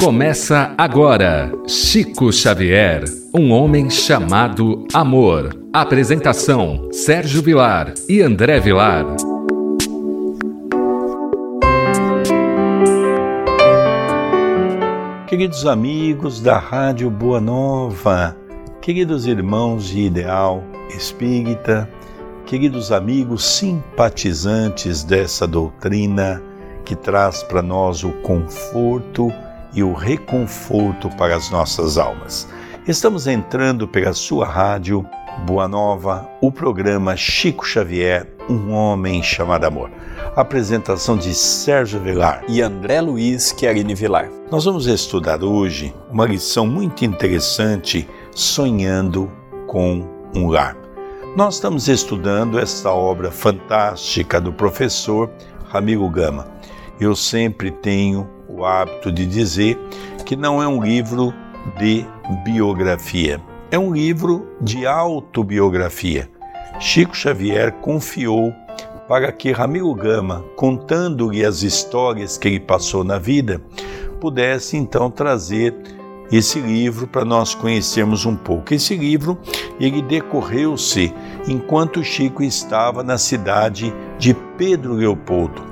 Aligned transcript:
Começa 0.00 0.74
agora 0.78 1.52
Chico 1.66 2.32
Xavier, 2.32 3.02
um 3.34 3.50
homem 3.50 3.90
chamado 3.90 4.86
amor. 4.94 5.50
Apresentação: 5.72 6.88
Sérgio 6.92 7.42
Vilar 7.42 7.92
e 8.08 8.22
André 8.22 8.60
Vilar. 8.60 9.04
Queridos 15.26 15.66
amigos 15.66 16.40
da 16.40 16.58
Rádio 16.58 17.10
Boa 17.10 17.40
Nova, 17.40 18.36
queridos 18.80 19.26
irmãos 19.26 19.88
de 19.88 20.02
Ideal 20.02 20.62
Espírita, 20.96 21.90
queridos 22.46 22.92
amigos 22.92 23.44
simpatizantes 23.44 25.02
dessa 25.02 25.44
doutrina 25.44 26.40
que 26.84 26.94
traz 26.94 27.42
para 27.42 27.62
nós 27.62 28.04
o 28.04 28.12
conforto 28.22 29.30
e 29.72 29.82
o 29.82 29.92
reconforto 29.92 31.08
para 31.16 31.36
as 31.36 31.50
nossas 31.50 31.98
almas. 31.98 32.48
Estamos 32.86 33.26
entrando 33.26 33.86
pela 33.86 34.12
sua 34.14 34.46
rádio 34.46 35.06
Boa 35.46 35.68
Nova, 35.68 36.28
o 36.40 36.50
programa 36.50 37.16
Chico 37.16 37.64
Xavier, 37.64 38.26
um 38.48 38.72
homem 38.72 39.22
chamado 39.22 39.64
amor. 39.64 39.90
Apresentação 40.34 41.16
de 41.16 41.34
Sérgio 41.34 42.00
Vilar 42.00 42.42
e 42.48 42.60
André 42.62 43.00
Luiz 43.00 43.54
Chiarini 43.56 43.94
Vilar. 43.94 44.28
Nós 44.50 44.64
vamos 44.64 44.86
estudar 44.86 45.42
hoje 45.44 45.94
uma 46.10 46.26
lição 46.26 46.66
muito 46.66 47.04
interessante, 47.04 48.08
sonhando 48.34 49.30
com 49.66 50.08
um 50.34 50.48
lar. 50.48 50.76
Nós 51.36 51.54
estamos 51.54 51.88
estudando 51.88 52.58
esta 52.58 52.90
obra 52.90 53.30
fantástica 53.30 54.40
do 54.40 54.52
professor 54.52 55.30
Ramiro 55.68 56.08
Gama. 56.08 56.48
Eu 56.98 57.14
sempre 57.14 57.70
tenho 57.70 58.28
o 58.48 58.64
hábito 58.64 59.12
de 59.12 59.26
dizer 59.26 59.78
que 60.24 60.34
não 60.36 60.62
é 60.62 60.66
um 60.66 60.82
livro 60.82 61.34
de 61.78 62.04
biografia, 62.44 63.40
é 63.70 63.78
um 63.78 63.92
livro 63.92 64.46
de 64.60 64.86
autobiografia. 64.86 66.30
Chico 66.80 67.16
Xavier 67.16 67.72
confiou 67.80 68.52
para 69.08 69.32
que 69.32 69.52
Ramiro 69.52 69.92
Gama, 69.94 70.44
contando-lhe 70.54 71.44
as 71.44 71.62
histórias 71.62 72.36
que 72.36 72.46
ele 72.46 72.60
passou 72.60 73.02
na 73.02 73.18
vida, 73.18 73.60
pudesse 74.20 74.76
então 74.76 75.10
trazer 75.10 75.74
esse 76.30 76.60
livro 76.60 77.06
para 77.06 77.24
nós 77.24 77.54
conhecermos 77.54 78.26
um 78.26 78.36
pouco. 78.36 78.74
Esse 78.74 78.94
livro 78.96 79.38
ele 79.80 80.02
decorreu-se 80.02 81.12
enquanto 81.46 82.04
Chico 82.04 82.42
estava 82.42 83.02
na 83.02 83.16
cidade 83.16 83.94
de 84.18 84.34
Pedro 84.56 84.92
Leopoldo. 84.92 85.62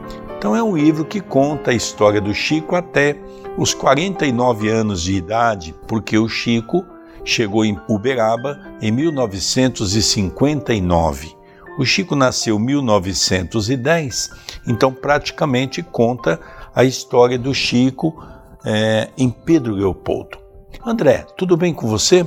Então 0.46 0.54
é 0.54 0.62
um 0.62 0.76
livro 0.76 1.04
que 1.04 1.20
conta 1.20 1.72
a 1.72 1.74
história 1.74 2.20
do 2.20 2.32
Chico 2.32 2.76
até 2.76 3.16
os 3.58 3.74
49 3.74 4.68
anos 4.68 5.02
de 5.02 5.14
idade, 5.14 5.74
porque 5.88 6.16
o 6.16 6.28
Chico 6.28 6.86
chegou 7.24 7.64
em 7.64 7.76
Uberaba 7.88 8.56
em 8.80 8.92
1959. 8.92 11.34
O 11.80 11.84
Chico 11.84 12.14
nasceu 12.14 12.60
em 12.60 12.62
1910, 12.64 14.30
então 14.68 14.92
praticamente 14.92 15.82
conta 15.82 16.38
a 16.72 16.84
história 16.84 17.36
do 17.36 17.52
Chico 17.52 18.24
é, 18.64 19.08
em 19.18 19.28
Pedro 19.28 19.74
Leopoldo. 19.74 20.38
André, 20.86 21.26
tudo 21.36 21.56
bem 21.56 21.74
com 21.74 21.88
você? 21.88 22.24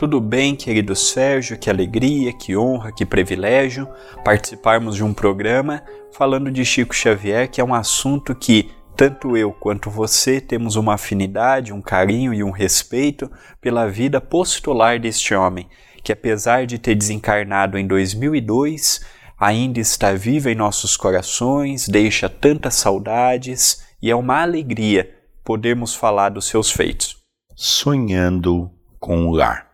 Tudo 0.00 0.18
bem, 0.18 0.56
querido 0.56 0.96
Sérgio, 0.96 1.58
que 1.58 1.68
alegria, 1.68 2.32
que 2.32 2.56
honra, 2.56 2.90
que 2.90 3.04
privilégio 3.04 3.86
participarmos 4.24 4.96
de 4.96 5.04
um 5.04 5.12
programa 5.12 5.82
falando 6.10 6.50
de 6.50 6.64
Chico 6.64 6.94
Xavier, 6.94 7.50
que 7.50 7.60
é 7.60 7.64
um 7.64 7.74
assunto 7.74 8.34
que 8.34 8.70
tanto 8.96 9.36
eu 9.36 9.52
quanto 9.52 9.90
você 9.90 10.40
temos 10.40 10.74
uma 10.74 10.94
afinidade, 10.94 11.70
um 11.70 11.82
carinho 11.82 12.32
e 12.32 12.42
um 12.42 12.50
respeito 12.50 13.30
pela 13.60 13.90
vida 13.90 14.22
postular 14.22 14.98
deste 14.98 15.34
homem, 15.34 15.68
que 16.02 16.10
apesar 16.10 16.64
de 16.64 16.78
ter 16.78 16.94
desencarnado 16.94 17.76
em 17.76 17.86
2002, 17.86 19.02
ainda 19.38 19.80
está 19.80 20.14
vivo 20.14 20.48
em 20.48 20.54
nossos 20.54 20.96
corações, 20.96 21.86
deixa 21.86 22.26
tantas 22.26 22.76
saudades 22.76 23.84
e 24.00 24.10
é 24.10 24.16
uma 24.16 24.40
alegria 24.40 25.14
podermos 25.44 25.94
falar 25.94 26.30
dos 26.30 26.46
seus 26.46 26.72
feitos 26.72 27.18
sonhando 27.54 28.70
com 28.98 29.26
o 29.26 29.32
lar. 29.32 29.69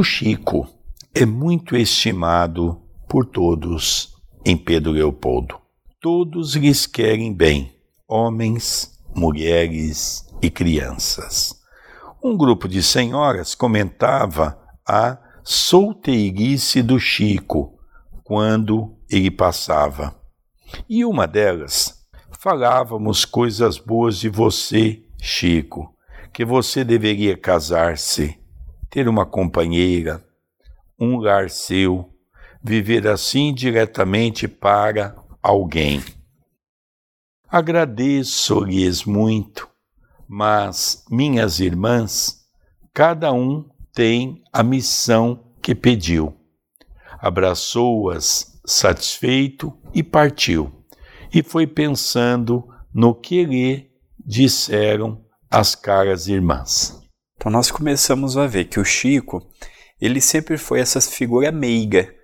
O 0.00 0.02
Chico 0.02 0.66
é 1.14 1.26
muito 1.26 1.76
estimado 1.76 2.80
por 3.06 3.26
todos 3.26 4.14
em 4.46 4.56
Pedro 4.56 4.92
Leopoldo. 4.92 5.60
Todos 6.00 6.56
lhes 6.56 6.86
querem 6.86 7.34
bem, 7.34 7.74
homens, 8.08 8.98
mulheres 9.14 10.26
e 10.40 10.48
crianças. 10.48 11.54
Um 12.24 12.34
grupo 12.34 12.66
de 12.66 12.82
senhoras 12.82 13.54
comentava 13.54 14.58
a 14.88 15.18
solteirice 15.44 16.80
do 16.80 16.98
Chico 16.98 17.78
quando 18.24 18.96
ele 19.06 19.30
passava. 19.30 20.18
E 20.88 21.04
uma 21.04 21.26
delas, 21.26 22.06
falávamos 22.40 23.26
coisas 23.26 23.76
boas 23.76 24.18
de 24.18 24.30
você, 24.30 25.02
Chico 25.20 25.94
que 26.32 26.44
você 26.44 26.84
deveria 26.84 27.36
casar-se, 27.36 28.39
ter 28.90 29.08
uma 29.08 29.24
companheira, 29.24 30.22
um 30.98 31.18
lar 31.18 31.48
seu, 31.48 32.12
viver 32.62 33.06
assim 33.06 33.54
diretamente 33.54 34.48
para 34.48 35.16
alguém. 35.40 36.02
Agradeço-lhes 37.48 39.04
muito, 39.04 39.68
mas, 40.28 41.04
minhas 41.10 41.60
irmãs, 41.60 42.44
cada 42.92 43.32
um 43.32 43.68
tem 43.92 44.42
a 44.52 44.62
missão 44.62 45.52
que 45.62 45.74
pediu. 45.74 46.36
Abraçou-as 47.18 48.60
satisfeito 48.64 49.72
e 49.94 50.02
partiu, 50.02 50.84
e 51.32 51.42
foi 51.42 51.66
pensando 51.66 52.68
no 52.92 53.14
que 53.14 53.44
lhe 53.44 53.90
disseram 54.18 55.24
as 55.50 55.74
caras 55.74 56.28
irmãs. 56.28 56.99
Então 57.40 57.50
nós 57.50 57.70
começamos 57.70 58.36
a 58.36 58.46
ver 58.46 58.66
que 58.66 58.78
o 58.78 58.84
Chico, 58.84 59.42
ele 59.98 60.20
sempre 60.20 60.58
foi 60.58 60.78
essa 60.78 61.00
figura 61.00 61.50
meiga. 61.50 62.14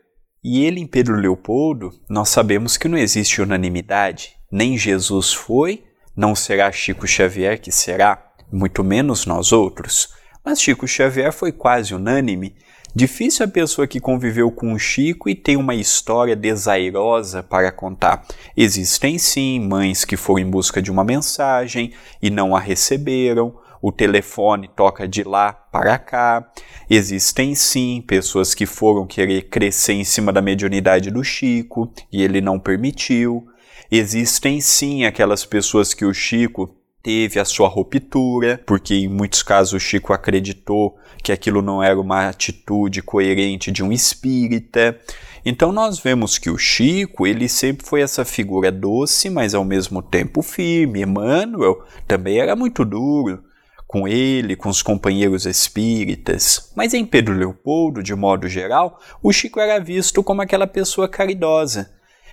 E 0.44 0.62
ele 0.62 0.78
em 0.78 0.86
Pedro 0.86 1.16
Leopoldo, 1.16 1.90
nós 2.06 2.28
sabemos 2.28 2.76
que 2.76 2.86
não 2.86 2.98
existe 2.98 3.40
unanimidade. 3.40 4.36
Nem 4.52 4.76
Jesus 4.76 5.32
foi, 5.32 5.84
não 6.14 6.34
será 6.34 6.70
Chico 6.70 7.06
Xavier 7.06 7.58
que 7.58 7.72
será, 7.72 8.30
muito 8.52 8.84
menos 8.84 9.24
nós 9.24 9.52
outros. 9.52 10.10
Mas 10.44 10.60
Chico 10.60 10.86
Xavier 10.86 11.32
foi 11.32 11.50
quase 11.50 11.94
unânime. 11.94 12.54
Difícil 12.94 13.46
a 13.46 13.48
pessoa 13.48 13.86
que 13.86 13.98
conviveu 13.98 14.50
com 14.50 14.74
o 14.74 14.78
Chico 14.78 15.30
e 15.30 15.34
tem 15.34 15.56
uma 15.56 15.74
história 15.74 16.36
desairosa 16.36 17.42
para 17.42 17.72
contar. 17.72 18.26
Existem 18.54 19.16
sim 19.16 19.60
mães 19.60 20.04
que 20.04 20.14
foram 20.14 20.40
em 20.40 20.50
busca 20.50 20.82
de 20.82 20.90
uma 20.90 21.04
mensagem 21.04 21.94
e 22.20 22.28
não 22.28 22.54
a 22.54 22.60
receberam, 22.60 23.64
o 23.80 23.92
telefone 23.92 24.68
toca 24.68 25.06
de 25.06 25.22
lá 25.22 25.52
para 25.52 25.98
cá. 25.98 26.50
Existem 26.88 27.54
sim 27.54 28.02
pessoas 28.06 28.54
que 28.54 28.66
foram 28.66 29.06
querer 29.06 29.48
crescer 29.48 29.94
em 29.94 30.04
cima 30.04 30.32
da 30.32 30.42
mediunidade 30.42 31.10
do 31.10 31.22
Chico 31.22 31.92
e 32.12 32.22
ele 32.22 32.40
não 32.40 32.58
permitiu. 32.58 33.46
Existem 33.90 34.60
sim 34.60 35.04
aquelas 35.04 35.44
pessoas 35.44 35.94
que 35.94 36.04
o 36.04 36.12
Chico 36.12 36.74
teve 37.02 37.38
a 37.38 37.44
sua 37.44 37.68
ruptura, 37.68 38.60
porque 38.66 38.94
em 38.94 39.08
muitos 39.08 39.40
casos 39.40 39.74
o 39.74 39.78
Chico 39.78 40.12
acreditou 40.12 40.98
que 41.22 41.30
aquilo 41.30 41.62
não 41.62 41.80
era 41.80 42.00
uma 42.00 42.28
atitude 42.28 43.00
coerente 43.00 43.70
de 43.70 43.84
um 43.84 43.92
espírita. 43.92 44.98
Então 45.44 45.70
nós 45.70 46.00
vemos 46.00 46.36
que 46.36 46.50
o 46.50 46.58
Chico, 46.58 47.24
ele 47.24 47.48
sempre 47.48 47.86
foi 47.86 48.00
essa 48.00 48.24
figura 48.24 48.72
doce, 48.72 49.30
mas 49.30 49.54
ao 49.54 49.64
mesmo 49.64 50.02
tempo 50.02 50.42
firme. 50.42 51.02
Emmanuel 51.02 51.84
também 52.08 52.40
era 52.40 52.56
muito 52.56 52.84
duro 52.84 53.44
com 53.86 54.08
ele, 54.08 54.56
com 54.56 54.68
os 54.68 54.82
companheiros 54.82 55.46
espíritas. 55.46 56.72
Mas 56.74 56.92
em 56.92 57.04
Pedro 57.04 57.34
Leopoldo, 57.34 58.02
de 58.02 58.14
modo 58.14 58.48
geral, 58.48 59.00
o 59.22 59.32
Chico 59.32 59.60
era 59.60 59.78
visto 59.78 60.22
como 60.22 60.42
aquela 60.42 60.66
pessoa 60.66 61.08
caridosa, 61.08 61.90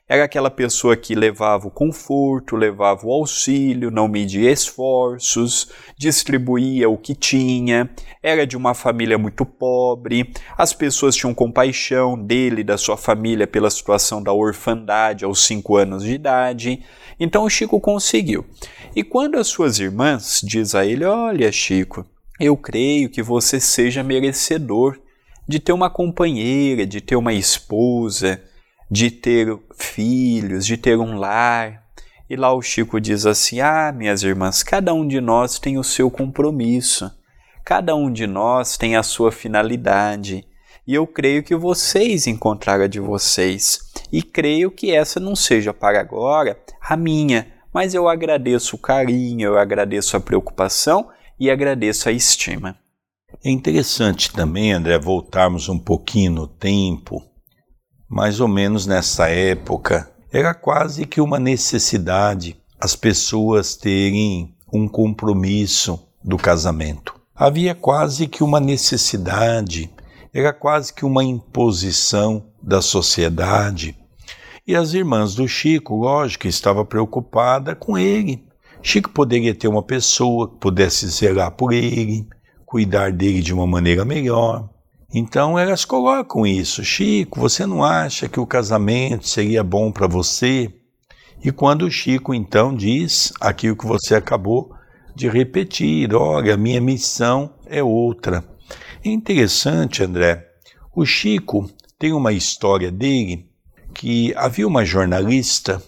era 0.08 0.26
aquela 0.26 0.52
pessoa 0.52 0.98
que 0.98 1.16
levava 1.16 1.68
o 1.68 1.72
conforto, 1.72 2.58
levava 2.58 3.08
o 3.08 3.12
auxílio, 3.12 3.90
não 3.90 4.10
media 4.10 4.52
esforços, 4.52 5.72
distribuía 5.98 6.90
o 6.90 6.98
que 6.98 7.16
tinha, 7.16 7.90
era 8.22 8.46
de 8.46 8.58
uma 8.58 8.74
família 8.74 9.18
muito 9.18 9.46
pobre, 9.46 10.30
as 10.58 10.74
pessoas 10.74 11.16
tinham 11.16 11.34
compaixão 11.34 12.22
dele 12.22 12.66
da 12.66 12.78
sua 12.78 12.98
família 12.98 13.48
pela 13.48 13.70
situação 13.70 14.22
da 14.22 14.34
orfandade 14.34 15.24
aos 15.24 15.46
cinco 15.46 15.78
anos 15.78 16.04
de 16.04 16.12
idade. 16.12 16.84
Então 17.18 17.46
o 17.46 17.50
Chico 17.50 17.80
conseguiu. 17.80 18.46
E 18.94 19.04
quando 19.04 19.38
as 19.38 19.48
suas 19.48 19.80
irmãs 19.80 20.42
diz 20.44 20.76
a 20.76 20.86
ele: 20.86 21.06
Olha, 21.06 21.50
Chico, 21.50 22.06
eu 22.38 22.58
creio 22.58 23.10
que 23.10 23.24
você 23.24 23.58
seja 23.58 24.04
merecedor 24.04 25.00
de 25.48 25.60
ter 25.60 25.72
uma 25.72 25.90
companheira, 25.90 26.86
de 26.86 27.00
ter 27.00 27.16
uma 27.16 27.34
esposa 27.34 28.42
de 28.94 29.10
ter 29.10 29.58
filhos, 29.76 30.68
de 30.68 30.78
ter 30.78 31.00
um 31.00 31.18
lar. 31.18 31.84
E 32.30 32.36
lá 32.36 32.54
o 32.54 32.62
Chico 32.62 33.02
diz 33.02 33.26
assim: 33.26 33.60
Ah, 33.60 33.92
minhas 33.92 34.22
irmãs, 34.22 34.62
cada 34.62 34.94
um 34.94 35.08
de 35.08 35.20
nós 35.20 35.58
tem 35.58 35.80
o 35.80 35.84
seu 35.84 36.12
compromisso, 36.12 37.12
cada 37.66 37.96
um 37.96 38.12
de 38.12 38.28
nós 38.28 38.78
tem 38.78 38.96
a 38.96 39.02
sua 39.02 39.32
finalidade. 39.32 40.46
E 40.86 40.94
eu 40.94 41.08
creio 41.08 41.42
que 41.42 41.56
vocês 41.56 42.28
encontraram 42.28 42.84
a 42.84 42.88
de 42.88 43.00
vocês. 43.00 43.80
E 44.12 44.22
creio 44.22 44.70
que 44.70 44.92
essa 44.92 45.20
não 45.20 45.36
seja 45.36 45.74
para 45.74 46.00
agora 46.00 46.60
a 46.80 46.96
minha, 46.96 47.48
mas 47.74 47.96
eu 47.96 48.08
agradeço 48.08 48.76
o 48.76 48.80
carinho, 48.80 49.48
eu 49.48 49.58
agradeço 49.58 50.16
a 50.16 50.20
preocupação 50.20 51.10
e 51.40 51.50
agradeço 51.50 52.10
a 52.10 52.12
estima. 52.12 52.78
É 53.44 53.50
interessante 53.50 54.32
também, 54.32 54.72
André, 54.72 55.00
voltarmos 55.00 55.68
um 55.68 55.80
pouquinho 55.80 56.32
no 56.34 56.48
tempo, 56.48 57.24
mais 58.14 58.40
ou 58.40 58.48
menos 58.48 58.86
nessa 58.86 59.28
época, 59.28 60.08
era 60.32 60.54
quase 60.54 61.04
que 61.04 61.20
uma 61.20 61.40
necessidade 61.40 62.56
as 62.80 62.96
pessoas 62.96 63.76
terem 63.76 64.54
um 64.72 64.88
compromisso 64.88 66.00
do 66.24 66.38
casamento. 66.38 67.20
Havia 67.34 67.74
quase 67.74 68.28
que 68.28 68.44
uma 68.44 68.60
necessidade, 68.60 69.90
era 70.32 70.54
quase 70.54 70.94
que 70.94 71.04
uma 71.04 71.24
imposição 71.24 72.46
da 72.62 72.84
sociedade. 72.84 73.98
E 74.68 74.76
as 74.76 74.94
irmãs 74.94 75.34
do 75.34 75.48
Chico, 75.48 75.96
lógico, 75.96 76.48
estava 76.48 76.86
preocupada 76.86 77.76
com 77.76 77.98
ele. 77.98 78.46
Chico 78.84 79.10
poderia 79.10 79.56
ter 79.56 79.68
uma 79.68 79.82
pessoa 79.82 80.48
que 80.48 80.58
pudesse 80.58 81.08
zelar 81.08 81.50
por 81.50 81.74
ele, 81.74 82.28
cuidar 82.64 83.12
dele 83.12 83.42
de 83.42 83.52
uma 83.56 83.66
maneira 83.66 84.06
melhor. 84.06 84.70
Então 85.14 85.60
elas 85.60 85.86
colocam 85.86 86.46
isso. 86.46 86.84
Chico, 86.84 87.40
você 87.40 87.66
não 87.68 87.84
acha 87.84 88.28
que 88.28 88.40
o 88.40 88.48
casamento 88.48 89.28
seria 89.28 89.64
bom 89.64 89.92
para 89.92 90.08
você? 90.08 90.74
E 91.44 91.52
quando 91.52 91.84
o 91.84 91.92
Chico 91.92 92.34
então 92.34 92.76
diz 92.76 93.32
aquilo 93.40 93.76
que 93.76 93.86
você 93.86 94.16
acabou 94.16 94.74
de 95.16 95.30
repetir, 95.30 96.16
olha, 96.16 96.58
minha 96.58 96.82
missão 96.82 97.54
é 97.68 97.84
outra. 97.84 98.44
É 99.06 99.10
interessante, 99.10 100.02
André. 100.02 100.48
O 100.96 101.06
Chico 101.06 101.70
tem 102.00 102.12
uma 102.12 102.34
história 102.34 102.92
dele 102.92 103.48
que 103.94 104.34
havia 104.36 104.68
uma 104.68 104.84
jornalista 104.84 105.82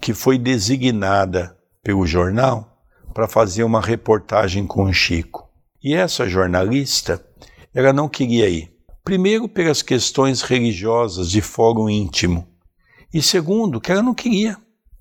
que 0.00 0.14
foi 0.14 0.38
designada 0.38 1.56
pelo 1.82 2.06
jornal 2.06 2.84
para 3.12 3.26
fazer 3.26 3.64
uma 3.64 3.80
reportagem 3.80 4.66
com 4.66 4.84
o 4.84 4.92
Chico. 4.92 5.48
E 5.82 5.94
essa 5.94 6.28
jornalista, 6.28 7.24
ela 7.74 7.92
não 7.92 8.08
queria 8.08 8.48
ir. 8.48 8.70
Primeiro, 9.04 9.48
pelas 9.48 9.82
questões 9.82 10.42
religiosas 10.42 11.30
de 11.30 11.40
fórum 11.40 11.88
íntimo. 11.88 12.46
E 13.12 13.22
segundo, 13.22 13.80
que 13.80 13.90
ela 13.90 14.02
não 14.02 14.14
queria. 14.14 14.56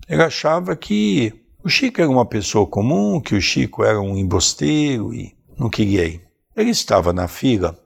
Ela 0.08 0.26
achava 0.26 0.76
que 0.76 1.34
o 1.64 1.70
Chico 1.70 2.02
era 2.02 2.10
uma 2.10 2.26
pessoa 2.26 2.66
comum, 2.66 3.22
que 3.22 3.36
o 3.36 3.42
Chico 3.42 3.84
era 3.84 4.02
um 4.02 4.18
embosteiro 4.18 5.14
e 5.14 5.36
não 5.58 5.70
queria 5.70 6.06
ir. 6.06 6.22
Ele 6.56 6.72
estava 6.72 7.14
na 7.14 7.28
fila 7.28 7.78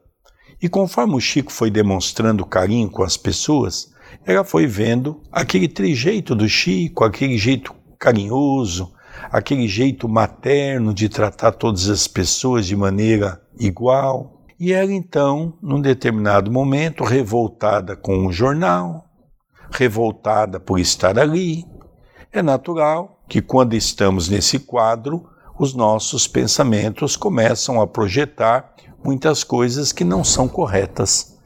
e 0.63 0.69
conforme 0.69 1.15
o 1.15 1.19
Chico 1.19 1.51
foi 1.51 1.69
demonstrando 1.69 2.45
carinho 2.45 2.89
com 2.89 3.03
as 3.03 3.17
pessoas, 3.17 3.91
ela 4.25 4.45
foi 4.45 4.65
vendo 4.65 5.21
aquele 5.29 5.67
trejeito 5.67 6.33
do 6.33 6.47
Chico, 6.47 7.03
aquele 7.03 7.37
jeito 7.37 7.75
carinhoso, 7.99 8.93
aquele 9.29 9.67
jeito 9.67 10.07
materno 10.07 10.93
de 10.93 11.09
tratar 11.09 11.51
todas 11.51 11.89
as 11.89 12.07
pessoas 12.07 12.65
de 12.65 12.77
maneira 12.77 13.41
igual. 13.59 14.32
E 14.65 14.71
ela 14.71 14.93
então, 14.93 15.55
num 15.61 15.81
determinado 15.81 16.49
momento, 16.49 17.03
revoltada 17.03 17.97
com 17.97 18.25
o 18.25 18.31
jornal, 18.31 19.03
revoltada 19.69 20.57
por 20.57 20.79
estar 20.79 21.19
ali, 21.19 21.65
é 22.31 22.41
natural 22.41 23.21
que 23.27 23.41
quando 23.41 23.73
estamos 23.73 24.29
nesse 24.29 24.59
quadro, 24.59 25.27
os 25.59 25.73
nossos 25.73 26.29
pensamentos 26.29 27.17
começam 27.17 27.81
a 27.81 27.85
projetar 27.85 28.73
muitas 29.03 29.43
coisas 29.43 29.91
que 29.91 30.05
não 30.05 30.23
são 30.23 30.47
corretas. 30.47 31.37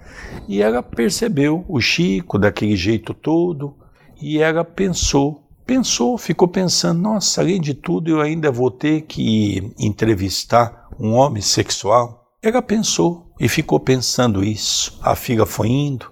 E 0.48 0.62
ela 0.62 0.84
percebeu 0.84 1.66
o 1.68 1.82
Chico 1.82 2.38
daquele 2.38 2.76
jeito 2.76 3.16
todo 3.16 3.76
e 4.22 4.38
ela 4.38 4.64
pensou 4.64 5.44
pensou, 5.66 6.20
ficou 6.20 6.48
pensando: 6.48 7.02
nossa, 7.02 7.42
além 7.42 7.60
de 7.60 7.74
tudo, 7.74 8.12
eu 8.12 8.22
ainda 8.22 8.52
vou 8.52 8.70
ter 8.70 9.02
que 9.02 9.74
entrevistar 9.80 10.88
um 11.00 11.14
homem 11.16 11.42
sexual. 11.42 12.27
Ela 12.48 12.62
pensou 12.62 13.30
e 13.38 13.50
ficou 13.50 13.78
pensando 13.78 14.42
isso. 14.42 14.98
A 15.02 15.18
filha 15.18 15.46
foi 15.46 15.68
indo. 15.68 16.10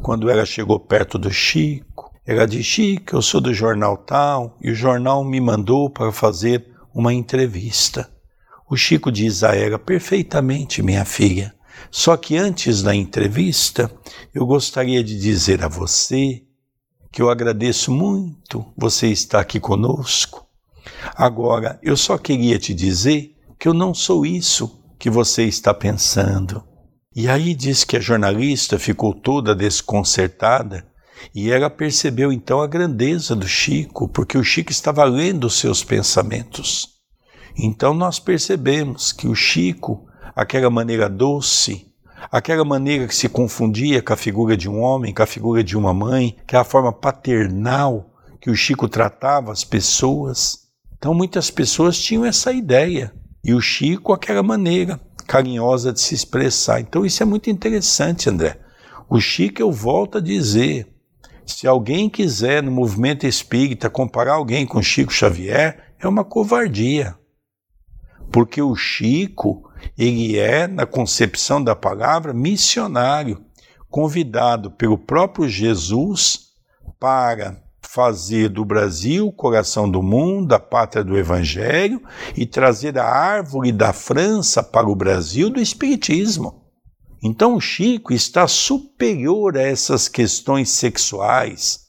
Quando 0.00 0.30
ela 0.30 0.46
chegou 0.46 0.78
perto 0.78 1.18
do 1.18 1.28
Chico, 1.28 2.08
ela 2.24 2.46
disse: 2.46 2.62
Chico, 2.62 3.16
eu 3.16 3.20
sou 3.20 3.40
do 3.40 3.52
jornal 3.52 3.96
tal 3.96 4.56
e 4.62 4.70
o 4.70 4.76
jornal 4.76 5.24
me 5.24 5.40
mandou 5.40 5.90
para 5.90 6.12
fazer 6.12 6.72
uma 6.94 7.12
entrevista. 7.12 8.08
O 8.70 8.76
Chico 8.76 9.10
diz 9.10 9.42
a 9.42 9.56
ela: 9.56 9.76
perfeitamente, 9.76 10.84
minha 10.84 11.04
filha. 11.04 11.52
Só 11.90 12.16
que 12.16 12.36
antes 12.36 12.80
da 12.80 12.94
entrevista, 12.94 13.90
eu 14.32 14.46
gostaria 14.46 15.02
de 15.02 15.18
dizer 15.18 15.64
a 15.64 15.68
você 15.68 16.44
que 17.10 17.20
eu 17.20 17.28
agradeço 17.28 17.90
muito 17.90 18.64
você 18.76 19.08
estar 19.08 19.40
aqui 19.40 19.58
conosco. 19.58 20.46
Agora, 21.16 21.80
eu 21.82 21.96
só 21.96 22.16
queria 22.16 22.56
te 22.56 22.72
dizer 22.72 23.34
que 23.58 23.66
eu 23.66 23.74
não 23.74 23.92
sou 23.92 24.24
isso 24.24 24.80
que 25.02 25.10
você 25.10 25.42
está 25.46 25.74
pensando. 25.74 26.62
E 27.12 27.28
aí 27.28 27.56
diz 27.56 27.82
que 27.82 27.96
a 27.96 28.00
jornalista 28.00 28.78
ficou 28.78 29.12
toda 29.12 29.52
desconcertada 29.52 30.86
e 31.34 31.50
ela 31.50 31.68
percebeu 31.68 32.32
então 32.32 32.60
a 32.60 32.68
grandeza 32.68 33.34
do 33.34 33.48
Chico, 33.48 34.06
porque 34.06 34.38
o 34.38 34.44
Chico 34.44 34.70
estava 34.70 35.02
lendo 35.02 35.48
os 35.48 35.58
seus 35.58 35.82
pensamentos. 35.82 37.00
Então 37.58 37.92
nós 37.92 38.20
percebemos 38.20 39.10
que 39.10 39.26
o 39.26 39.34
Chico, 39.34 40.06
aquela 40.36 40.70
maneira 40.70 41.08
doce, 41.08 41.84
aquela 42.30 42.64
maneira 42.64 43.08
que 43.08 43.16
se 43.16 43.28
confundia 43.28 44.00
com 44.00 44.12
a 44.12 44.16
figura 44.16 44.56
de 44.56 44.70
um 44.70 44.80
homem, 44.80 45.12
com 45.12 45.24
a 45.24 45.26
figura 45.26 45.64
de 45.64 45.76
uma 45.76 45.92
mãe, 45.92 46.36
que 46.46 46.54
é 46.54 46.60
a 46.60 46.64
forma 46.64 46.92
paternal 46.92 48.08
que 48.40 48.50
o 48.50 48.54
Chico 48.54 48.88
tratava 48.88 49.50
as 49.50 49.64
pessoas. 49.64 50.60
Então 50.96 51.12
muitas 51.12 51.50
pessoas 51.50 51.98
tinham 51.98 52.24
essa 52.24 52.52
ideia. 52.52 53.12
E 53.44 53.52
o 53.52 53.60
Chico, 53.60 54.12
aquela 54.12 54.42
maneira 54.42 55.00
carinhosa 55.26 55.92
de 55.92 56.00
se 56.00 56.14
expressar. 56.14 56.80
Então 56.80 57.04
isso 57.04 57.22
é 57.22 57.26
muito 57.26 57.50
interessante, 57.50 58.28
André. 58.28 58.58
O 59.08 59.20
Chico, 59.20 59.60
eu 59.60 59.72
volto 59.72 60.18
a 60.18 60.20
dizer, 60.20 60.86
se 61.44 61.66
alguém 61.66 62.08
quiser 62.08 62.62
no 62.62 62.70
movimento 62.70 63.26
espírita 63.26 63.90
comparar 63.90 64.34
alguém 64.34 64.64
com 64.64 64.82
Chico 64.82 65.12
Xavier, 65.12 65.94
é 65.98 66.06
uma 66.06 66.24
covardia. 66.24 67.16
Porque 68.30 68.62
o 68.62 68.74
Chico, 68.74 69.68
ele 69.98 70.38
é, 70.38 70.66
na 70.66 70.86
concepção 70.86 71.62
da 71.62 71.74
palavra, 71.74 72.32
missionário, 72.32 73.44
convidado 73.90 74.70
pelo 74.70 74.96
próprio 74.96 75.48
Jesus 75.48 76.52
para 76.98 77.62
fazer 77.82 78.48
do 78.48 78.64
Brasil 78.64 79.30
coração 79.32 79.90
do 79.90 80.02
mundo, 80.02 80.52
a 80.52 80.58
pátria 80.60 81.04
do 81.04 81.16
Evangelho, 81.16 82.02
e 82.36 82.46
trazer 82.46 82.98
a 82.98 83.04
árvore 83.04 83.72
da 83.72 83.92
França 83.92 84.62
para 84.62 84.88
o 84.88 84.94
Brasil 84.94 85.50
do 85.50 85.60
Espiritismo. 85.60 86.62
Então, 87.22 87.60
Chico 87.60 88.12
está 88.12 88.48
superior 88.48 89.56
a 89.56 89.62
essas 89.62 90.08
questões 90.08 90.70
sexuais. 90.70 91.82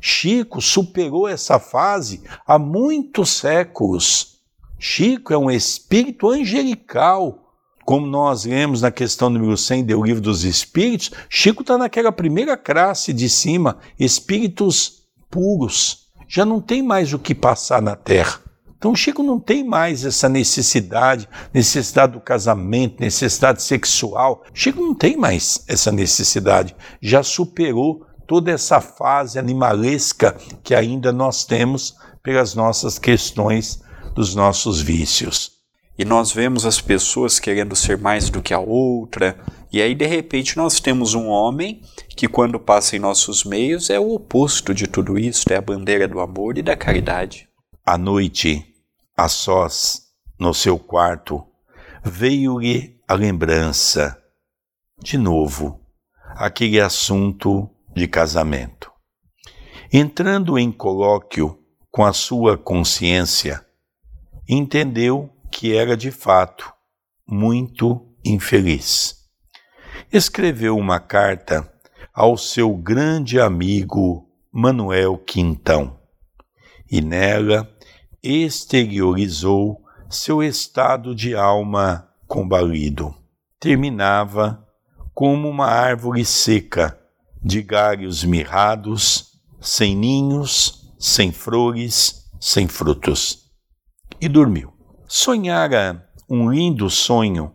Chico 0.00 0.60
superou 0.60 1.28
essa 1.28 1.60
fase 1.60 2.22
há 2.46 2.58
muitos 2.58 3.30
séculos. 3.30 4.40
Chico 4.78 5.32
é 5.32 5.38
um 5.38 5.50
espírito 5.50 6.28
angelical. 6.28 7.44
Como 7.84 8.04
nós 8.04 8.44
lemos 8.44 8.82
na 8.82 8.90
questão 8.90 9.30
número 9.30 9.56
100 9.56 9.84
do 9.84 10.02
Livro 10.02 10.20
dos 10.20 10.42
Espíritos, 10.42 11.12
Chico 11.30 11.62
está 11.62 11.78
naquela 11.78 12.10
primeira 12.10 12.56
classe 12.56 13.12
de 13.12 13.28
cima, 13.28 13.78
espíritos 13.96 15.05
puros. 15.30 16.06
Já 16.28 16.44
não 16.44 16.60
tem 16.60 16.82
mais 16.82 17.12
o 17.12 17.18
que 17.18 17.34
passar 17.34 17.80
na 17.80 17.94
terra. 17.94 18.40
Então 18.78 18.94
Chico 18.94 19.22
não 19.22 19.40
tem 19.40 19.64
mais 19.64 20.04
essa 20.04 20.28
necessidade, 20.28 21.28
necessidade 21.52 22.12
do 22.12 22.20
casamento, 22.20 23.00
necessidade 23.00 23.62
sexual. 23.62 24.44
Chico 24.52 24.80
não 24.80 24.94
tem 24.94 25.16
mais 25.16 25.64
essa 25.66 25.90
necessidade. 25.90 26.76
Já 27.00 27.22
superou 27.22 28.06
toda 28.26 28.50
essa 28.50 28.80
fase 28.80 29.38
animalesca 29.38 30.36
que 30.62 30.74
ainda 30.74 31.12
nós 31.12 31.44
temos 31.44 31.96
pelas 32.22 32.54
nossas 32.54 32.98
questões 32.98 33.82
dos 34.14 34.34
nossos 34.34 34.80
vícios. 34.80 35.55
E 35.98 36.04
nós 36.04 36.30
vemos 36.30 36.66
as 36.66 36.80
pessoas 36.80 37.38
querendo 37.38 37.74
ser 37.74 37.96
mais 37.96 38.28
do 38.28 38.42
que 38.42 38.52
a 38.52 38.58
outra, 38.58 39.38
e 39.72 39.80
aí 39.80 39.94
de 39.94 40.06
repente 40.06 40.56
nós 40.56 40.78
temos 40.78 41.14
um 41.14 41.26
homem 41.26 41.80
que, 42.16 42.28
quando 42.28 42.60
passa 42.60 42.96
em 42.96 42.98
nossos 42.98 43.44
meios, 43.44 43.88
é 43.88 43.98
o 43.98 44.12
oposto 44.12 44.74
de 44.74 44.86
tudo 44.86 45.18
isso, 45.18 45.44
é 45.50 45.56
a 45.56 45.62
bandeira 45.62 46.06
do 46.06 46.20
amor 46.20 46.58
e 46.58 46.62
da 46.62 46.76
caridade. 46.76 47.48
À 47.84 47.96
noite, 47.96 48.64
a 49.16 49.28
sós, 49.28 50.02
no 50.38 50.52
seu 50.52 50.78
quarto, 50.78 51.42
veio-lhe 52.04 53.00
a 53.08 53.14
lembrança, 53.14 54.20
de 55.02 55.16
novo, 55.16 55.80
aquele 56.36 56.80
assunto 56.80 57.70
de 57.94 58.06
casamento. 58.06 58.92
Entrando 59.92 60.58
em 60.58 60.70
colóquio 60.70 61.58
com 61.90 62.04
a 62.04 62.12
sua 62.12 62.58
consciência, 62.58 63.64
entendeu 64.48 65.30
que 65.56 65.74
era 65.74 65.96
de 65.96 66.10
fato 66.10 66.70
muito 67.26 68.06
infeliz. 68.22 69.24
Escreveu 70.12 70.76
uma 70.76 71.00
carta 71.00 71.72
ao 72.12 72.36
seu 72.36 72.76
grande 72.76 73.40
amigo 73.40 74.28
Manuel 74.52 75.16
Quintão 75.16 75.98
e 76.92 77.00
nela 77.00 77.74
exteriorizou 78.22 79.82
seu 80.10 80.42
estado 80.42 81.14
de 81.14 81.34
alma 81.34 82.06
combalido. 82.26 83.14
Terminava 83.58 84.62
como 85.14 85.48
uma 85.48 85.68
árvore 85.68 86.26
seca, 86.26 87.00
de 87.42 87.62
galhos 87.62 88.24
mirrados, 88.24 89.40
sem 89.58 89.96
ninhos, 89.96 90.92
sem 90.98 91.32
flores, 91.32 92.28
sem 92.38 92.68
frutos. 92.68 93.50
E 94.20 94.28
dormiu. 94.28 94.75
Sonhara 95.08 96.04
um 96.28 96.50
lindo 96.50 96.90
sonho, 96.90 97.52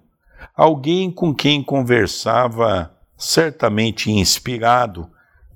alguém 0.56 1.12
com 1.12 1.36
quem 1.36 1.62
conversava, 1.62 2.98
certamente 3.18 4.10
inspirado 4.10 5.12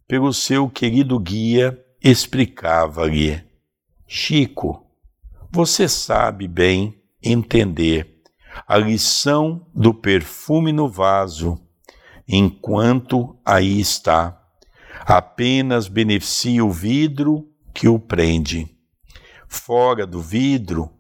pelo 0.06 0.34
seu 0.34 0.70
querido 0.70 1.18
guia, 1.18 1.82
explicava-lhe: 2.04 3.42
Chico, 4.06 4.86
você 5.50 5.88
sabe 5.88 6.50
bem 6.50 7.02
entender 7.24 8.22
a 8.68 8.78
lição 8.78 9.66
do 9.74 9.94
perfume 9.94 10.74
no 10.74 10.90
vaso 10.90 11.58
enquanto 12.28 13.40
aí 13.46 13.80
está. 13.80 14.42
Apenas 15.06 15.88
beneficia 15.88 16.64
o 16.64 16.72
vidro 16.72 17.48
que 17.74 17.88
o 17.88 17.98
prende. 17.98 18.68
Fora 19.48 20.06
do 20.06 20.20
vidro, 20.20 20.95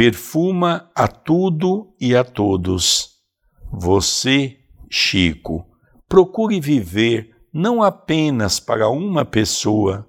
perfuma 0.00 0.90
a 0.94 1.06
tudo 1.06 1.94
e 2.00 2.16
a 2.16 2.24
todos. 2.24 3.18
Você, 3.70 4.60
Chico, 4.88 5.66
procure 6.08 6.58
viver 6.58 7.36
não 7.52 7.82
apenas 7.82 8.58
para 8.58 8.88
uma 8.88 9.26
pessoa, 9.26 10.08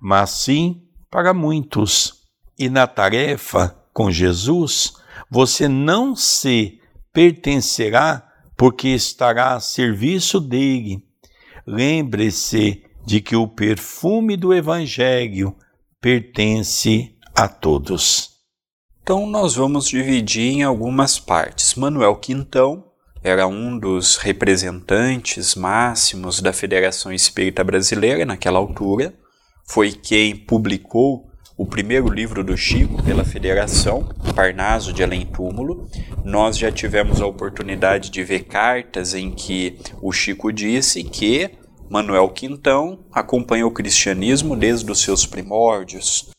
mas 0.00 0.30
sim 0.30 0.82
para 1.08 1.32
muitos. 1.32 2.24
E 2.58 2.68
na 2.68 2.88
tarefa 2.88 3.68
com 3.94 4.10
Jesus, 4.10 4.94
você 5.30 5.68
não 5.68 6.16
se 6.16 6.80
pertencerá 7.12 8.28
porque 8.56 8.88
estará 8.88 9.54
a 9.54 9.60
serviço 9.60 10.40
dele. 10.40 11.04
Lembre-se 11.64 12.82
de 13.06 13.20
que 13.20 13.36
o 13.36 13.46
perfume 13.46 14.36
do 14.36 14.52
Evangelho 14.52 15.54
pertence 16.00 17.16
a 17.32 17.46
todos. 17.46 18.29
Então, 19.10 19.26
nós 19.26 19.56
vamos 19.56 19.88
dividir 19.88 20.52
em 20.52 20.62
algumas 20.62 21.18
partes. 21.18 21.74
Manuel 21.74 22.14
Quintão 22.14 22.84
era 23.24 23.44
um 23.44 23.76
dos 23.76 24.16
representantes 24.16 25.56
máximos 25.56 26.40
da 26.40 26.52
Federação 26.52 27.12
Espírita 27.12 27.64
Brasileira 27.64 28.24
naquela 28.24 28.60
altura, 28.60 29.12
foi 29.66 29.90
quem 29.90 30.36
publicou 30.36 31.28
o 31.58 31.66
primeiro 31.66 32.08
livro 32.08 32.44
do 32.44 32.56
Chico 32.56 33.02
pela 33.02 33.24
Federação, 33.24 34.08
Parnaso 34.32 34.92
de 34.92 35.02
Além 35.02 35.26
Túmulo. 35.26 35.88
Nós 36.24 36.56
já 36.56 36.70
tivemos 36.70 37.20
a 37.20 37.26
oportunidade 37.26 38.10
de 38.10 38.22
ver 38.22 38.44
cartas 38.44 39.12
em 39.12 39.32
que 39.32 39.76
o 40.00 40.12
Chico 40.12 40.52
disse 40.52 41.02
que 41.02 41.50
Manuel 41.90 42.28
Quintão 42.28 43.00
acompanha 43.12 43.66
o 43.66 43.72
cristianismo 43.72 44.54
desde 44.54 44.88
os 44.88 45.02
seus 45.02 45.26
primórdios. 45.26 46.30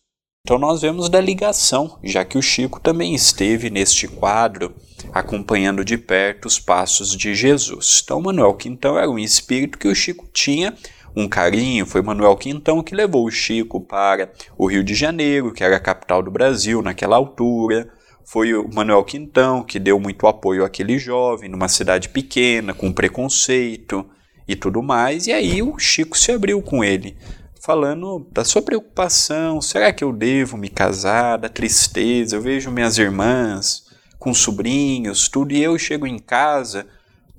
Então 0.43 0.57
nós 0.57 0.81
vemos 0.81 1.07
da 1.07 1.21
ligação, 1.21 1.99
já 2.03 2.25
que 2.25 2.35
o 2.35 2.41
Chico 2.41 2.79
também 2.79 3.13
esteve 3.13 3.69
neste 3.69 4.07
quadro 4.07 4.75
acompanhando 5.13 5.85
de 5.85 5.99
perto 5.99 6.47
os 6.47 6.59
passos 6.59 7.15
de 7.15 7.35
Jesus. 7.35 8.01
Então 8.03 8.19
Manuel 8.19 8.55
Quintão 8.55 8.97
era 8.97 9.09
um 9.09 9.19
espírito 9.19 9.77
que 9.77 9.87
o 9.87 9.93
Chico 9.93 10.27
tinha 10.33 10.73
um 11.15 11.27
carinho, 11.27 11.85
foi 11.85 12.01
Manuel 12.01 12.35
Quintão 12.35 12.81
que 12.81 12.95
levou 12.95 13.25
o 13.25 13.31
Chico 13.31 13.79
para 13.79 14.31
o 14.57 14.65
Rio 14.65 14.83
de 14.83 14.95
Janeiro, 14.95 15.53
que 15.53 15.63
era 15.63 15.75
a 15.75 15.79
capital 15.79 16.23
do 16.23 16.31
Brasil 16.31 16.81
naquela 16.81 17.17
altura. 17.17 17.87
Foi 18.25 18.53
o 18.55 18.67
Manuel 18.73 19.03
Quintão 19.03 19.63
que 19.63 19.77
deu 19.77 19.99
muito 19.99 20.25
apoio 20.25 20.65
àquele 20.65 20.97
jovem 20.97 21.49
numa 21.49 21.67
cidade 21.67 22.09
pequena, 22.09 22.73
com 22.73 22.91
preconceito 22.91 24.05
e 24.47 24.55
tudo 24.55 24.81
mais. 24.81 25.27
E 25.27 25.33
aí 25.33 25.61
o 25.61 25.77
Chico 25.77 26.17
se 26.17 26.31
abriu 26.31 26.61
com 26.63 26.83
ele, 26.83 27.15
falando 27.63 28.27
da 28.31 28.43
sua 28.43 28.61
preocupação: 28.61 29.61
será 29.61 29.93
que 29.93 30.03
eu 30.03 30.11
devo 30.11 30.57
me 30.57 30.69
casar? 30.69 31.37
Da 31.37 31.49
tristeza, 31.49 32.35
eu 32.35 32.41
vejo 32.41 32.71
minhas 32.71 32.97
irmãs 32.97 33.85
com 34.19 34.33
sobrinhos, 34.33 35.27
tudo, 35.27 35.53
e 35.53 35.63
eu 35.63 35.77
chego 35.77 36.05
em 36.05 36.19
casa 36.19 36.85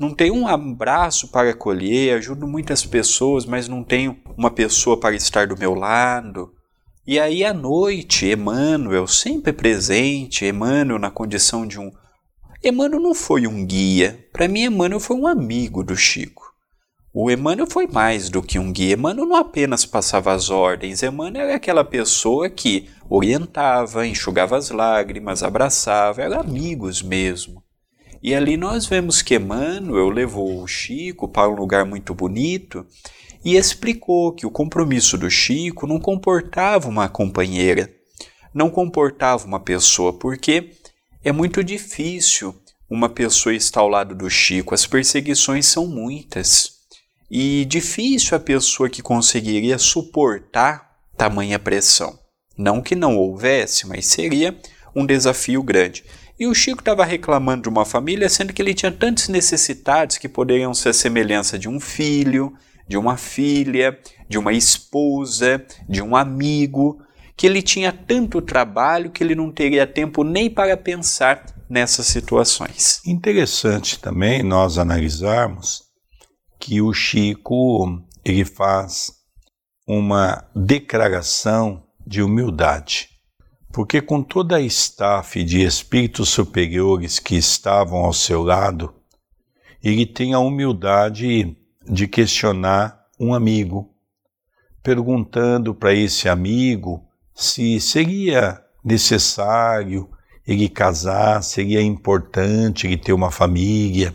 não 0.02 0.12
tenho 0.12 0.34
um 0.34 0.48
abraço 0.48 1.28
para 1.28 1.50
acolher, 1.50 2.16
ajudo 2.16 2.46
muitas 2.46 2.84
pessoas, 2.84 3.46
mas 3.46 3.68
não 3.68 3.84
tenho 3.84 4.18
uma 4.36 4.50
pessoa 4.50 4.98
para 4.98 5.14
estar 5.14 5.46
do 5.46 5.56
meu 5.56 5.74
lado. 5.74 6.52
E 7.06 7.20
aí 7.20 7.44
à 7.44 7.54
noite, 7.54 8.26
Emmanuel, 8.26 9.06
sempre 9.06 9.52
presente, 9.52 10.44
Emmanuel 10.44 10.98
na 10.98 11.10
condição 11.10 11.64
de 11.64 11.78
um. 11.78 11.92
Emmanuel 12.64 13.00
não 13.00 13.14
foi 13.14 13.46
um 13.46 13.64
guia, 13.64 14.26
para 14.32 14.48
mim, 14.48 14.62
Emmanuel 14.62 14.98
foi 14.98 15.16
um 15.16 15.26
amigo 15.26 15.84
do 15.84 15.96
Chico. 15.96 16.41
O 17.14 17.30
Emmanuel 17.30 17.66
foi 17.66 17.86
mais 17.86 18.30
do 18.30 18.42
que 18.42 18.58
um 18.58 18.72
guia. 18.72 18.94
Emmanuel 18.94 19.26
não 19.26 19.36
apenas 19.36 19.84
passava 19.84 20.32
as 20.32 20.48
ordens, 20.48 21.02
Emmanuel 21.02 21.44
era 21.44 21.56
aquela 21.56 21.84
pessoa 21.84 22.48
que 22.48 22.88
orientava, 23.06 24.06
enxugava 24.06 24.56
as 24.56 24.70
lágrimas, 24.70 25.42
abraçava, 25.42 26.22
eram 26.22 26.40
amigos 26.40 27.02
mesmo. 27.02 27.62
E 28.22 28.34
ali 28.34 28.56
nós 28.56 28.86
vemos 28.86 29.20
que 29.20 29.34
Emmanuel 29.34 30.08
levou 30.08 30.62
o 30.62 30.66
Chico 30.66 31.28
para 31.28 31.50
um 31.50 31.54
lugar 31.54 31.84
muito 31.84 32.14
bonito 32.14 32.86
e 33.44 33.56
explicou 33.56 34.32
que 34.32 34.46
o 34.46 34.50
compromisso 34.50 35.18
do 35.18 35.28
Chico 35.28 35.86
não 35.86 36.00
comportava 36.00 36.88
uma 36.88 37.10
companheira, 37.10 37.92
não 38.54 38.70
comportava 38.70 39.44
uma 39.44 39.60
pessoa, 39.60 40.14
porque 40.14 40.70
é 41.22 41.30
muito 41.30 41.62
difícil 41.62 42.54
uma 42.88 43.10
pessoa 43.10 43.54
estar 43.54 43.80
ao 43.80 43.88
lado 43.88 44.14
do 44.14 44.30
Chico, 44.30 44.72
as 44.72 44.86
perseguições 44.86 45.66
são 45.66 45.86
muitas. 45.86 46.81
E 47.34 47.64
difícil 47.64 48.36
a 48.36 48.40
pessoa 48.40 48.90
que 48.90 49.00
conseguiria 49.00 49.78
suportar 49.78 50.98
tamanha 51.16 51.58
pressão. 51.58 52.18
Não 52.58 52.82
que 52.82 52.94
não 52.94 53.16
houvesse, 53.16 53.86
mas 53.86 54.04
seria 54.04 54.54
um 54.94 55.06
desafio 55.06 55.62
grande. 55.62 56.04
E 56.38 56.46
o 56.46 56.54
Chico 56.54 56.80
estava 56.80 57.06
reclamando 57.06 57.62
de 57.62 57.68
uma 57.70 57.86
família, 57.86 58.28
sendo 58.28 58.52
que 58.52 58.60
ele 58.60 58.74
tinha 58.74 58.92
tantas 58.92 59.28
necessidades 59.28 60.18
que 60.18 60.28
poderiam 60.28 60.74
ser 60.74 60.90
a 60.90 60.92
semelhança 60.92 61.58
de 61.58 61.70
um 61.70 61.80
filho, 61.80 62.52
de 62.86 62.98
uma 62.98 63.16
filha, 63.16 63.98
de 64.28 64.36
uma 64.36 64.52
esposa, 64.52 65.64
de 65.88 66.02
um 66.02 66.14
amigo, 66.14 67.00
que 67.34 67.46
ele 67.46 67.62
tinha 67.62 67.92
tanto 67.92 68.42
trabalho 68.42 69.10
que 69.10 69.24
ele 69.24 69.34
não 69.34 69.50
teria 69.50 69.86
tempo 69.86 70.22
nem 70.22 70.50
para 70.50 70.76
pensar 70.76 71.46
nessas 71.66 72.08
situações. 72.08 73.00
Interessante 73.06 73.98
também 73.98 74.42
nós 74.42 74.76
analisarmos 74.76 75.91
que 76.62 76.80
o 76.80 76.92
Chico 76.92 78.02
ele 78.24 78.44
faz 78.44 79.12
uma 79.86 80.48
declaração 80.54 81.82
de 82.06 82.22
humildade 82.22 83.12
porque 83.72 84.02
com 84.02 84.22
toda 84.22 84.56
a 84.56 84.60
staff 84.60 85.42
de 85.42 85.62
espíritos 85.62 86.28
superiores 86.28 87.18
que 87.18 87.34
estavam 87.36 88.00
ao 88.00 88.12
seu 88.12 88.42
lado, 88.42 88.94
ele 89.82 90.04
tem 90.04 90.34
a 90.34 90.38
humildade 90.38 91.56
de 91.88 92.06
questionar 92.06 93.06
um 93.18 93.32
amigo, 93.32 93.90
perguntando 94.82 95.74
para 95.74 95.94
esse 95.94 96.28
amigo 96.28 97.02
se 97.34 97.80
seria 97.80 98.62
necessário 98.84 100.10
ele 100.46 100.68
casar, 100.68 101.42
seria 101.42 101.80
importante 101.80 102.86
ele 102.86 102.98
ter 102.98 103.14
uma 103.14 103.30
família. 103.30 104.14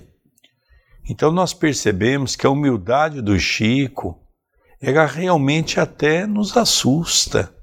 Então 1.09 1.31
nós 1.31 1.53
percebemos 1.53 2.35
que 2.35 2.45
a 2.45 2.49
humildade 2.49 3.21
do 3.21 3.39
Chico, 3.39 4.19
ela 4.81 5.05
realmente 5.05 5.79
até 5.79 6.27
nos 6.27 6.55
assusta 6.55 7.53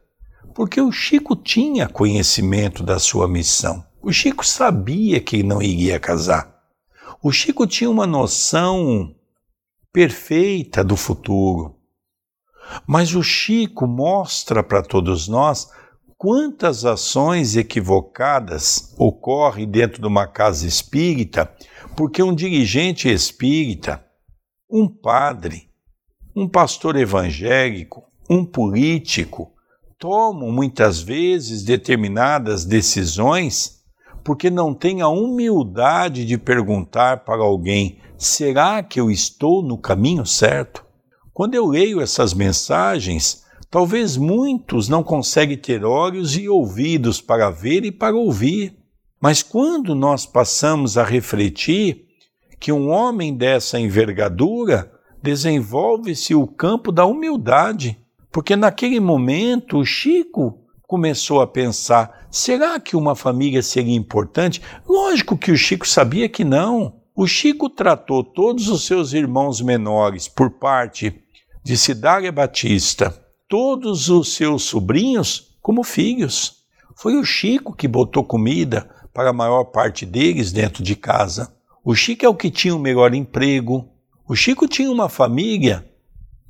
porque 0.55 0.81
o 0.81 0.93
Chico 0.93 1.35
tinha 1.35 1.89
conhecimento 1.89 2.83
da 2.83 2.99
sua 2.99 3.27
missão. 3.27 3.85
O 4.01 4.13
Chico 4.13 4.47
sabia 4.47 5.21
que 5.21 5.43
não 5.43 5.61
iria 5.61 5.99
casar. 5.99 6.55
O 7.21 7.33
Chico 7.33 7.67
tinha 7.67 7.91
uma 7.91 8.07
noção 8.07 9.15
perfeita 9.93 10.85
do 10.85 10.97
futuro. 10.97 11.75
Mas 12.87 13.15
o 13.15 13.23
Chico 13.23 13.87
mostra 13.87 14.63
para 14.63 14.83
todos 14.83 15.27
nós 15.27 15.69
quantas 16.17 16.85
ações 16.85 17.57
equivocadas 17.57 18.95
ocorrem 18.97 19.69
dentro 19.69 20.01
de 20.01 20.07
uma 20.07 20.27
casa 20.27 20.67
espírita 20.67 21.53
porque 21.97 22.23
um 22.23 22.35
dirigente 22.35 23.09
espírita, 23.09 24.05
um 24.71 24.89
padre, 24.89 25.71
um 26.35 26.49
pastor 26.49 26.97
evangélico, 26.97 28.05
um 28.29 28.45
político, 28.45 29.53
tomam 29.99 30.51
muitas 30.51 31.01
vezes 31.01 31.63
determinadas 31.63 32.65
decisões 32.65 33.85
porque 34.25 34.51
não 34.51 34.73
têm 34.73 35.03
a 35.03 35.09
humildade 35.09 36.25
de 36.25 36.39
perguntar 36.39 37.25
para 37.25 37.43
alguém: 37.43 37.99
será 38.17 38.83
que 38.83 38.99
eu 38.99 39.11
estou 39.11 39.63
no 39.63 39.77
caminho 39.77 40.25
certo? 40.25 40.85
Quando 41.33 41.55
eu 41.55 41.67
leio 41.67 42.01
essas 42.01 42.33
mensagens, 42.33 43.45
talvez 43.71 44.17
muitos 44.17 44.89
não 44.89 45.03
conseguem 45.03 45.59
ter 45.59 45.85
olhos 45.85 46.37
e 46.37 46.49
ouvidos 46.49 47.21
para 47.21 47.51
ver 47.51 47.85
e 47.85 47.93
para 47.93 48.17
ouvir. 48.17 48.84
Mas 49.25 49.43
quando 49.43 49.95
nós 49.95 50.26
passamos 50.26 50.99
a 50.99 51.02
refletir 51.02 52.04
que 52.61 52.71
um 52.71 52.90
homem 52.90 53.35
dessa 53.35 53.81
envergadura 53.81 54.93
desenvolve-se 55.23 56.35
o 56.35 56.47
campo 56.47 56.93
da 56.93 57.07
humildade, 57.07 57.99
porque 58.31 58.54
naquele 58.54 59.00
momento 59.00 59.78
o 59.78 59.85
Chico 59.87 60.59
começou 60.87 61.40
a 61.40 61.47
pensar: 61.47 62.26
será 62.31 62.78
que 62.78 62.95
uma 62.95 63.16
família 63.16 63.62
seria 63.62 63.97
importante? 63.97 64.61
Lógico 64.87 65.38
que 65.38 65.50
o 65.50 65.57
Chico 65.57 65.88
sabia 65.88 66.28
que 66.28 66.45
não. 66.45 66.97
O 67.16 67.26
Chico 67.26 67.71
tratou 67.71 68.23
todos 68.23 68.69
os 68.69 68.85
seus 68.85 69.14
irmãos 69.14 69.59
menores 69.62 70.28
por 70.28 70.50
parte 70.50 71.19
de 71.64 71.78
Cidália 71.78 72.31
Batista, 72.31 73.25
todos 73.49 74.11
os 74.11 74.35
seus 74.35 74.64
sobrinhos 74.64 75.57
como 75.62 75.83
filhos. 75.83 76.62
Foi 76.95 77.16
o 77.16 77.25
Chico 77.25 77.75
que 77.75 77.88
botou 77.88 78.23
comida 78.23 78.87
para 79.14 79.30
a 79.30 79.33
maior 79.33 79.64
parte 79.64 80.04
deles 80.04 80.50
dentro 80.50 80.83
de 80.83 80.97
casa. 80.97 81.54
O 81.85 81.94
Chico 81.94 82.26
é 82.26 82.28
o 82.28 82.35
que 82.35 82.50
tinha 82.50 82.75
o 82.75 82.78
melhor 82.78 83.14
emprego, 83.14 83.88
o 84.26 84.35
Chico 84.35 84.66
tinha 84.66 84.90
uma 84.90 85.09
família 85.09 85.87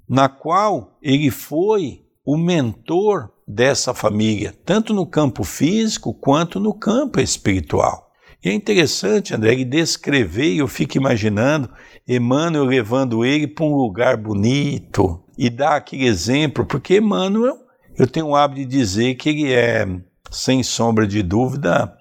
na 0.09 0.29
qual 0.29 0.97
ele 1.03 1.31
foi 1.31 2.05
o 2.25 2.37
mentor 2.37 3.31
dessa 3.47 3.93
família, 3.93 4.55
tanto 4.65 4.95
no 4.95 5.05
campo 5.05 5.45
físico 5.45 6.15
quanto 6.15 6.59
no 6.59 6.73
campo 6.73 7.21
espiritual. 7.21 8.11
E 8.43 8.49
é 8.49 8.53
interessante, 8.53 9.35
André, 9.35 9.53
ele 9.53 9.65
descrever, 9.65 10.55
eu 10.55 10.69
fico 10.69 10.97
imaginando 10.97 11.69
Emmanuel 12.07 12.65
levando 12.65 13.25
ele 13.25 13.47
para 13.47 13.65
um 13.65 13.75
lugar 13.75 14.17
bonito 14.17 15.23
e 15.37 15.51
dar 15.51 15.77
aquele 15.77 16.07
exemplo, 16.07 16.65
porque 16.65 16.99
Emmanuel, 16.99 17.57
eu 17.99 18.07
tenho 18.07 18.29
o 18.29 18.37
hábito 18.37 18.61
de 18.61 18.67
dizer 18.67 19.15
que 19.15 19.31
ele 19.31 19.53
é, 19.53 19.87
sem 20.31 20.63
sombra 20.63 21.07
de 21.07 21.23
dúvida, 21.23 21.97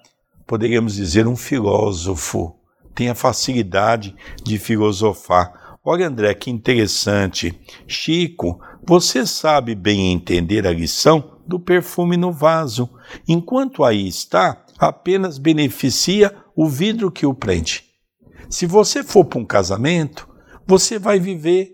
poderíamos 0.46 0.94
dizer, 0.94 1.26
um 1.26 1.36
filósofo, 1.36 2.56
tem 2.94 3.08
a 3.08 3.14
facilidade 3.14 4.14
de 4.42 4.58
filosofar. 4.58 5.78
Olha, 5.84 6.06
André, 6.06 6.32
que 6.34 6.50
interessante. 6.50 7.58
Chico, 7.86 8.60
você 8.86 9.26
sabe 9.26 9.74
bem 9.74 10.12
entender 10.12 10.66
a 10.66 10.72
lição 10.72 11.38
do 11.46 11.58
perfume 11.60 12.16
no 12.16 12.32
vaso. 12.32 12.88
Enquanto 13.28 13.84
aí 13.84 14.08
está, 14.08 14.64
apenas 14.78 15.38
beneficia 15.38 16.34
o 16.56 16.68
vidro 16.68 17.10
que 17.10 17.26
o 17.26 17.34
prende. 17.34 17.84
Se 18.48 18.66
você 18.66 19.02
for 19.02 19.24
para 19.24 19.40
um 19.40 19.44
casamento, 19.44 20.28
você 20.66 20.98
vai 20.98 21.18
viver 21.18 21.72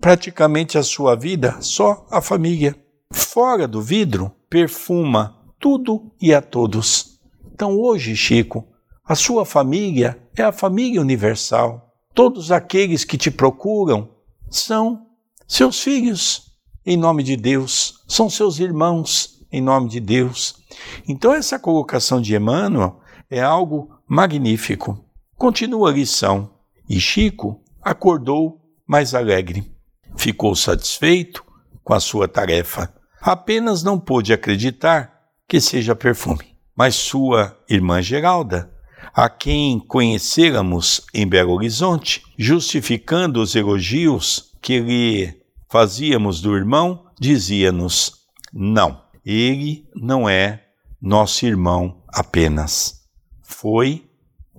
praticamente 0.00 0.76
a 0.76 0.82
sua 0.82 1.14
vida 1.14 1.56
só 1.60 2.06
a 2.10 2.20
família. 2.20 2.76
Fora 3.12 3.68
do 3.68 3.80
vidro, 3.80 4.32
perfuma 4.50 5.44
tudo 5.60 6.12
e 6.20 6.34
a 6.34 6.42
todos. 6.42 7.13
Então 7.54 7.78
hoje, 7.78 8.16
Chico, 8.16 8.66
a 9.04 9.14
sua 9.14 9.44
família 9.44 10.18
é 10.36 10.42
a 10.42 10.50
família 10.50 11.00
universal. 11.00 11.94
Todos 12.12 12.50
aqueles 12.50 13.04
que 13.04 13.16
te 13.16 13.30
procuram 13.30 14.10
são 14.50 15.06
seus 15.46 15.80
filhos, 15.80 16.52
em 16.84 16.96
nome 16.96 17.22
de 17.22 17.36
Deus, 17.36 18.02
são 18.08 18.28
seus 18.28 18.58
irmãos, 18.58 19.40
em 19.52 19.60
nome 19.60 19.88
de 19.88 20.00
Deus. 20.00 20.56
Então, 21.06 21.32
essa 21.32 21.58
colocação 21.58 22.20
de 22.20 22.34
Emmanuel 22.34 23.00
é 23.30 23.40
algo 23.40 23.90
magnífico. 24.06 25.04
Continua 25.36 25.90
a 25.90 25.92
lição. 25.92 26.50
E 26.88 26.98
Chico 26.98 27.62
acordou 27.80 28.60
mais 28.86 29.14
alegre. 29.14 29.72
Ficou 30.16 30.56
satisfeito 30.56 31.44
com 31.84 31.94
a 31.94 32.00
sua 32.00 32.26
tarefa. 32.26 32.92
Apenas 33.20 33.82
não 33.82 33.98
pôde 33.98 34.32
acreditar 34.32 35.30
que 35.48 35.60
seja 35.60 35.94
perfume. 35.94 36.53
Mas 36.76 36.94
sua 36.94 37.56
irmã 37.68 38.02
Geralda 38.02 38.74
a 39.14 39.28
quem 39.28 39.78
conhecêramos 39.78 41.02
em 41.14 41.26
Belo 41.26 41.52
Horizonte, 41.52 42.22
justificando 42.36 43.40
os 43.40 43.54
elogios 43.54 44.52
que 44.60 44.80
lhe 44.80 45.40
fazíamos 45.70 46.40
do 46.40 46.56
irmão, 46.56 47.06
dizia-nos: 47.18 48.24
não, 48.52 49.02
ele 49.24 49.88
não 49.94 50.28
é 50.28 50.64
nosso 51.00 51.46
irmão 51.46 52.02
apenas. 52.08 53.02
Foi, 53.42 54.04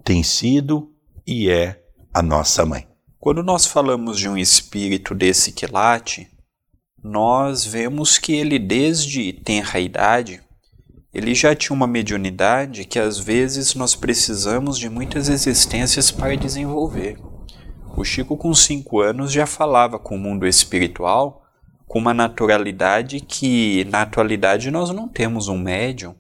tem 0.04 0.24
sido 0.24 0.92
e 1.28 1.50
é 1.50 1.84
a 2.14 2.22
nossa 2.22 2.66
mãe. 2.66 2.88
Quando 3.20 3.42
nós 3.42 3.66
falamos 3.66 4.20
de 4.20 4.30
um 4.30 4.38
espírito 4.38 5.16
desse 5.16 5.52
quilate, 5.52 6.30
nós 7.04 7.66
vemos 7.66 8.18
que 8.18 8.34
ele, 8.34 8.60
desde 8.60 9.34
tenra 9.34 9.80
idade, 9.80 10.42
ele 11.16 11.34
já 11.34 11.56
tinha 11.56 11.74
uma 11.74 11.88
mediunidade 11.88 12.84
que 12.84 13.00
às 13.00 13.18
vezes 13.18 13.74
nós 13.74 13.96
precisamos 13.96 14.78
de 14.78 14.90
muitas 14.90 15.30
existências 15.30 16.12
para 16.12 16.36
desenvolver. 16.36 17.18
O 17.96 18.04
Chico, 18.04 18.36
com 18.36 18.54
cinco 18.54 19.00
anos, 19.00 19.32
já 19.32 19.46
falava 19.46 19.98
com 19.98 20.18
o 20.18 20.20
mundo 20.20 20.46
espiritual 20.46 21.42
com 21.88 22.00
uma 22.00 22.14
naturalidade 22.14 23.22
que, 23.22 23.86
na 23.86 24.02
atualidade, 24.02 24.70
nós 24.70 24.90
não 24.90 25.08
temos 25.08 25.48
um 25.48 25.58
médium 25.58 26.16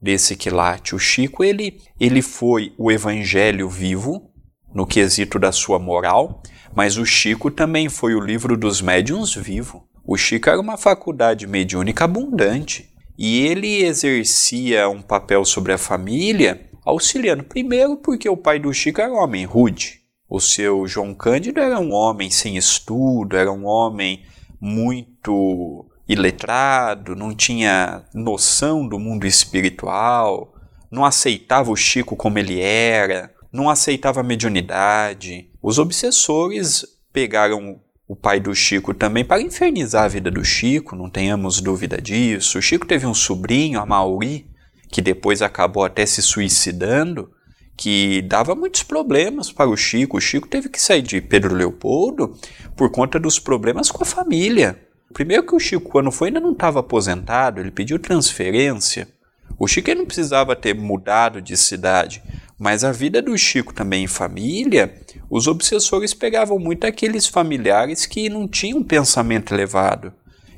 desse 0.00 0.36
quilate. 0.36 0.94
O 0.94 0.98
Chico, 0.98 1.42
ele, 1.42 1.80
ele 1.98 2.22
foi 2.22 2.72
o 2.78 2.92
evangelho 2.92 3.68
vivo, 3.68 4.30
no 4.72 4.86
quesito 4.86 5.40
da 5.40 5.50
sua 5.50 5.80
moral, 5.80 6.40
mas 6.72 6.98
o 6.98 7.04
Chico 7.04 7.50
também 7.50 7.88
foi 7.88 8.14
o 8.14 8.20
livro 8.20 8.56
dos 8.56 8.80
médiums 8.80 9.34
vivo. 9.34 9.88
O 10.04 10.16
Chico 10.16 10.48
era 10.48 10.60
uma 10.60 10.76
faculdade 10.76 11.48
mediúnica 11.48 12.04
abundante. 12.04 12.94
E 13.18 13.46
ele 13.46 13.82
exercia 13.82 14.88
um 14.88 15.00
papel 15.00 15.44
sobre 15.44 15.72
a 15.72 15.78
família, 15.78 16.68
auxiliando 16.84 17.44
primeiro 17.44 17.96
porque 17.96 18.28
o 18.28 18.36
pai 18.36 18.58
do 18.58 18.72
Chico 18.72 19.00
era 19.00 19.12
um 19.12 19.18
homem 19.18 19.44
rude. 19.44 20.00
O 20.28 20.40
seu 20.40 20.86
João 20.86 21.14
Cândido 21.14 21.60
era 21.60 21.78
um 21.78 21.92
homem 21.92 22.30
sem 22.30 22.56
estudo, 22.56 23.36
era 23.36 23.50
um 23.50 23.64
homem 23.64 24.24
muito 24.60 25.86
iletrado, 26.08 27.16
não 27.16 27.34
tinha 27.34 28.04
noção 28.14 28.86
do 28.86 28.98
mundo 28.98 29.26
espiritual, 29.26 30.54
não 30.90 31.04
aceitava 31.04 31.70
o 31.70 31.76
Chico 31.76 32.16
como 32.16 32.38
ele 32.38 32.60
era, 32.60 33.32
não 33.52 33.70
aceitava 33.70 34.20
a 34.20 34.24
mediunidade. 34.24 35.50
Os 35.62 35.78
obsessores 35.78 36.84
pegaram 37.12 37.80
o 38.08 38.14
pai 38.14 38.38
do 38.38 38.54
Chico 38.54 38.94
também 38.94 39.24
para 39.24 39.42
infernizar 39.42 40.04
a 40.04 40.08
vida 40.08 40.30
do 40.30 40.44
Chico, 40.44 40.94
não 40.94 41.10
tenhamos 41.10 41.60
dúvida 41.60 42.00
disso. 42.00 42.58
O 42.58 42.62
Chico 42.62 42.86
teve 42.86 43.06
um 43.06 43.14
sobrinho, 43.14 43.80
a 43.80 43.86
Mauri, 43.86 44.46
que 44.90 45.02
depois 45.02 45.42
acabou 45.42 45.84
até 45.84 46.06
se 46.06 46.22
suicidando, 46.22 47.30
que 47.76 48.22
dava 48.22 48.54
muitos 48.54 48.84
problemas 48.84 49.50
para 49.50 49.68
o 49.68 49.76
Chico. 49.76 50.16
O 50.16 50.20
Chico 50.20 50.46
teve 50.46 50.68
que 50.68 50.80
sair 50.80 51.02
de 51.02 51.20
Pedro 51.20 51.54
Leopoldo 51.54 52.36
por 52.76 52.90
conta 52.90 53.18
dos 53.18 53.40
problemas 53.40 53.90
com 53.90 54.02
a 54.02 54.06
família. 54.06 54.80
Primeiro 55.12 55.44
que 55.44 55.54
o 55.54 55.60
Chico, 55.60 55.90
quando 55.90 56.12
foi, 56.12 56.28
ainda 56.28 56.40
não 56.40 56.52
estava 56.52 56.80
aposentado, 56.80 57.60
ele 57.60 57.72
pediu 57.72 57.98
transferência. 57.98 59.08
O 59.58 59.66
Chico 59.66 59.92
não 59.94 60.06
precisava 60.06 60.54
ter 60.54 60.74
mudado 60.74 61.42
de 61.42 61.56
cidade, 61.56 62.22
mas 62.58 62.84
a 62.84 62.92
vida 62.92 63.20
do 63.20 63.36
Chico 63.36 63.74
também 63.74 64.04
em 64.04 64.08
família, 64.08 64.94
os 65.28 65.46
obsessores 65.46 66.14
pegavam 66.14 66.58
muito 66.58 66.86
aqueles 66.86 67.26
familiares 67.26 68.06
que 68.06 68.28
não 68.28 68.48
tinham 68.48 68.82
pensamento 68.82 69.54
elevado. 69.54 70.12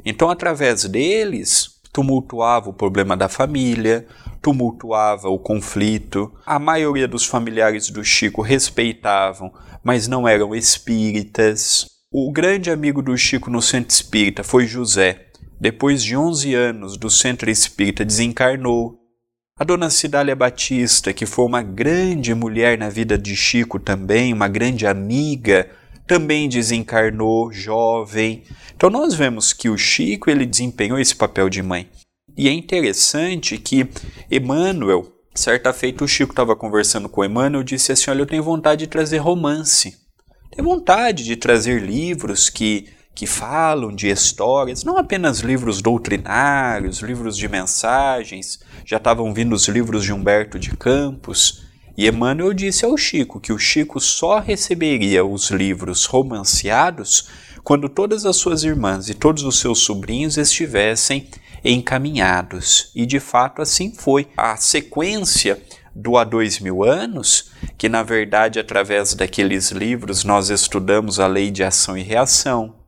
Então, 0.05 0.31
através 0.31 0.85
deles, 0.85 1.71
tumultuava 1.93 2.71
o 2.71 2.75
problema 2.75 3.17
da 3.17 3.29
família, 3.29 4.07
tumultuava 4.41 5.29
o 5.29 5.39
conflito. 5.39 6.33
A 6.47 6.59
maioria 6.59 7.09
dos 7.09 7.25
familiares 7.25 7.91
do 7.91 8.05
Chico 8.05 8.41
respeitavam, 8.41 9.53
mas 9.83 10.07
não 10.07 10.27
eram 10.27 10.55
espíritas. 10.55 11.87
O 12.13 12.31
grande 12.31 12.71
amigo 12.71 13.03
do 13.03 13.17
Chico 13.17 13.51
no 13.51 13.61
centro 13.61 13.93
espírita 13.93 14.45
foi 14.45 14.67
José. 14.67 15.27
Depois 15.61 16.03
de 16.05 16.17
11 16.17 16.55
anos 16.55 16.97
do 16.97 17.11
centro 17.11 17.51
espírita, 17.51 18.05
desencarnou 18.05 18.97
a 19.59 19.65
dona 19.65 19.91
Cidália 19.91 20.37
Batista, 20.37 21.13
que 21.13 21.27
foi 21.27 21.45
uma 21.45 21.63
grande 21.63 22.33
mulher 22.33 22.79
na 22.79 22.89
vida 22.89 23.19
de 23.19 23.35
Chico 23.35 23.81
também, 23.81 24.33
uma 24.33 24.47
grande 24.47 24.87
amiga, 24.87 25.69
também 26.07 26.49
desencarnou 26.49 27.53
jovem. 27.53 28.45
Então 28.77 28.89
nós 28.89 29.15
vemos 29.15 29.53
que 29.53 29.69
o 29.69 29.77
Chico 29.77 30.31
ele 30.31 30.47
desempenhou 30.47 30.99
esse 30.99 31.17
papel 31.17 31.49
de 31.49 31.61
mãe. 31.61 31.89
E 32.37 32.49
é 32.49 32.53
interessante 32.53 33.59
que 33.59 33.89
Emmanuel, 34.31 35.13
certa 35.35 35.73
feita 35.73 36.05
o 36.05 36.09
Chico 36.09 36.33
estava 36.33 36.55
conversando 36.55 37.09
com 37.09 37.25
Emmanuel, 37.25 37.65
disse 37.65 37.91
assim: 37.91 38.11
"Olha, 38.13 38.21
eu 38.21 38.27
tenho 38.27 38.45
vontade 38.45 38.85
de 38.85 38.91
trazer 38.91 39.19
romance. 39.19 39.97
Tenho 40.53 40.69
vontade 40.69 41.25
de 41.25 41.35
trazer 41.35 41.83
livros 41.83 42.49
que 42.49 42.87
que 43.19 43.27
falam 43.27 43.93
de 43.93 44.09
histórias, 44.09 44.85
não 44.85 44.97
apenas 44.97 45.41
livros 45.41 45.83
doutrinários, 45.83 47.01
livros 47.01 47.37
de 47.37 47.49
mensagens, 47.49 48.61
já 48.85 48.97
estavam 48.97 49.35
vindo 49.35 49.57
os 49.57 49.67
livros 49.67 50.05
de 50.05 50.13
Humberto 50.13 50.57
de 50.57 50.71
Campos. 50.77 51.65
E 51.97 52.07
Emmanuel 52.07 52.55
disse 52.55 52.85
ao 52.85 52.97
Chico 52.97 53.41
que 53.41 53.53
o 53.53 53.59
Chico 53.59 53.99
só 53.99 54.39
receberia 54.39 55.25
os 55.25 55.51
livros 55.51 56.05
romanceados 56.05 57.29
quando 57.65 57.89
todas 57.89 58.25
as 58.25 58.37
suas 58.37 58.63
irmãs 58.63 59.09
e 59.09 59.15
todos 59.15 59.43
os 59.43 59.59
seus 59.59 59.81
sobrinhos 59.81 60.39
estivessem 60.39 61.27
encaminhados. 61.65 62.93
E 62.95 63.05
de 63.05 63.19
fato 63.19 63.61
assim 63.61 63.93
foi. 63.93 64.29
A 64.37 64.55
sequência 64.57 65.61
do 65.93 66.17
há 66.17 66.23
dois 66.23 66.61
mil 66.61 66.85
anos, 66.85 67.51
que 67.77 67.89
na 67.89 68.05
verdade 68.05 68.61
através 68.61 69.13
daqueles 69.13 69.73
livros 69.73 70.23
nós 70.23 70.51
estudamos 70.51 71.19
a 71.19 71.27
lei 71.27 71.51
de 71.51 71.65
ação 71.65 71.99
e 71.99 72.03
reação, 72.05 72.79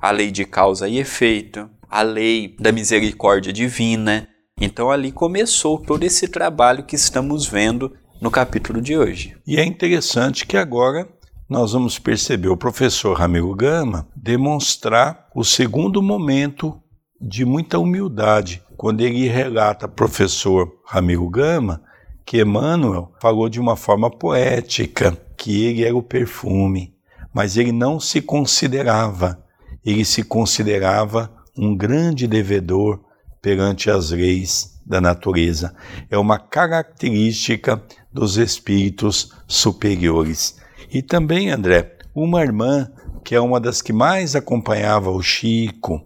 a 0.00 0.10
lei 0.10 0.30
de 0.30 0.44
causa 0.44 0.88
e 0.88 0.98
efeito, 0.98 1.68
a 1.88 2.02
lei 2.02 2.54
da 2.58 2.70
misericórdia 2.70 3.52
divina. 3.52 4.28
Então 4.60 4.90
ali 4.90 5.10
começou 5.10 5.78
todo 5.78 6.04
esse 6.04 6.28
trabalho 6.28 6.84
que 6.84 6.94
estamos 6.94 7.46
vendo 7.46 7.92
no 8.20 8.30
capítulo 8.30 8.82
de 8.82 8.96
hoje. 8.96 9.36
E 9.46 9.56
é 9.56 9.64
interessante 9.64 10.46
que 10.46 10.56
agora 10.56 11.08
nós 11.48 11.72
vamos 11.72 11.98
perceber 11.98 12.48
o 12.48 12.56
professor 12.56 13.16
Ramiro 13.16 13.54
Gama 13.54 14.06
demonstrar 14.14 15.26
o 15.34 15.42
segundo 15.42 16.02
momento 16.02 16.80
de 17.20 17.44
muita 17.44 17.78
humildade, 17.78 18.62
quando 18.76 19.00
ele 19.00 19.28
relata, 19.28 19.88
professor 19.88 20.80
Ramiro 20.86 21.28
Gama, 21.28 21.82
que 22.24 22.40
Emmanuel 22.40 23.12
falou 23.20 23.48
de 23.48 23.60
uma 23.60 23.76
forma 23.76 24.08
poética 24.08 25.18
que 25.36 25.64
ele 25.64 25.84
era 25.84 25.96
o 25.96 26.02
perfume, 26.02 26.94
mas 27.34 27.56
ele 27.56 27.72
não 27.72 27.98
se 27.98 28.22
considerava, 28.22 29.42
ele 29.84 30.04
se 30.04 30.22
considerava 30.22 31.30
um 31.56 31.76
grande 31.76 32.26
devedor 32.26 33.00
perante 33.42 33.90
as 33.90 34.10
leis 34.10 34.80
da 34.86 35.00
natureza. 35.00 35.74
É 36.10 36.18
uma 36.18 36.38
característica 36.38 37.82
dos 38.12 38.36
espíritos 38.36 39.32
superiores. 39.46 40.58
E 40.92 41.00
também, 41.02 41.50
André, 41.50 41.96
uma 42.14 42.42
irmã 42.42 42.90
que 43.24 43.34
é 43.34 43.40
uma 43.40 43.60
das 43.60 43.82
que 43.82 43.92
mais 43.92 44.34
acompanhava 44.34 45.10
o 45.10 45.22
Chico, 45.22 46.04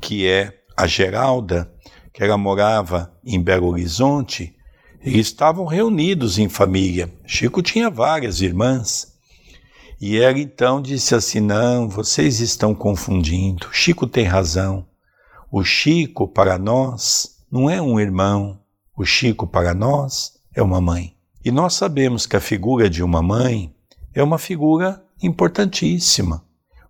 que 0.00 0.26
é 0.26 0.52
a 0.76 0.86
Geralda, 0.86 1.70
que 2.12 2.22
ela 2.22 2.36
morava 2.36 3.12
em 3.24 3.40
Belo 3.40 3.68
Horizonte, 3.68 4.54
estavam 5.04 5.66
reunidos 5.66 6.38
em 6.38 6.48
família. 6.48 7.12
Chico 7.26 7.62
tinha 7.62 7.90
várias 7.90 8.40
irmãs. 8.40 9.13
E 10.00 10.18
ela 10.18 10.38
então 10.38 10.80
disse 10.80 11.14
assim: 11.14 11.40
Não, 11.40 11.88
vocês 11.88 12.40
estão 12.40 12.74
confundindo. 12.74 13.68
Chico 13.72 14.06
tem 14.06 14.24
razão. 14.24 14.86
O 15.50 15.62
Chico, 15.62 16.26
para 16.26 16.58
nós, 16.58 17.36
não 17.50 17.70
é 17.70 17.80
um 17.80 18.00
irmão. 18.00 18.58
O 18.96 19.04
Chico, 19.04 19.46
para 19.46 19.74
nós, 19.74 20.32
é 20.54 20.62
uma 20.62 20.80
mãe. 20.80 21.14
E 21.44 21.50
nós 21.50 21.74
sabemos 21.74 22.26
que 22.26 22.36
a 22.36 22.40
figura 22.40 22.88
de 22.88 23.02
uma 23.02 23.22
mãe 23.22 23.74
é 24.12 24.22
uma 24.22 24.38
figura 24.38 25.04
importantíssima. 25.22 26.44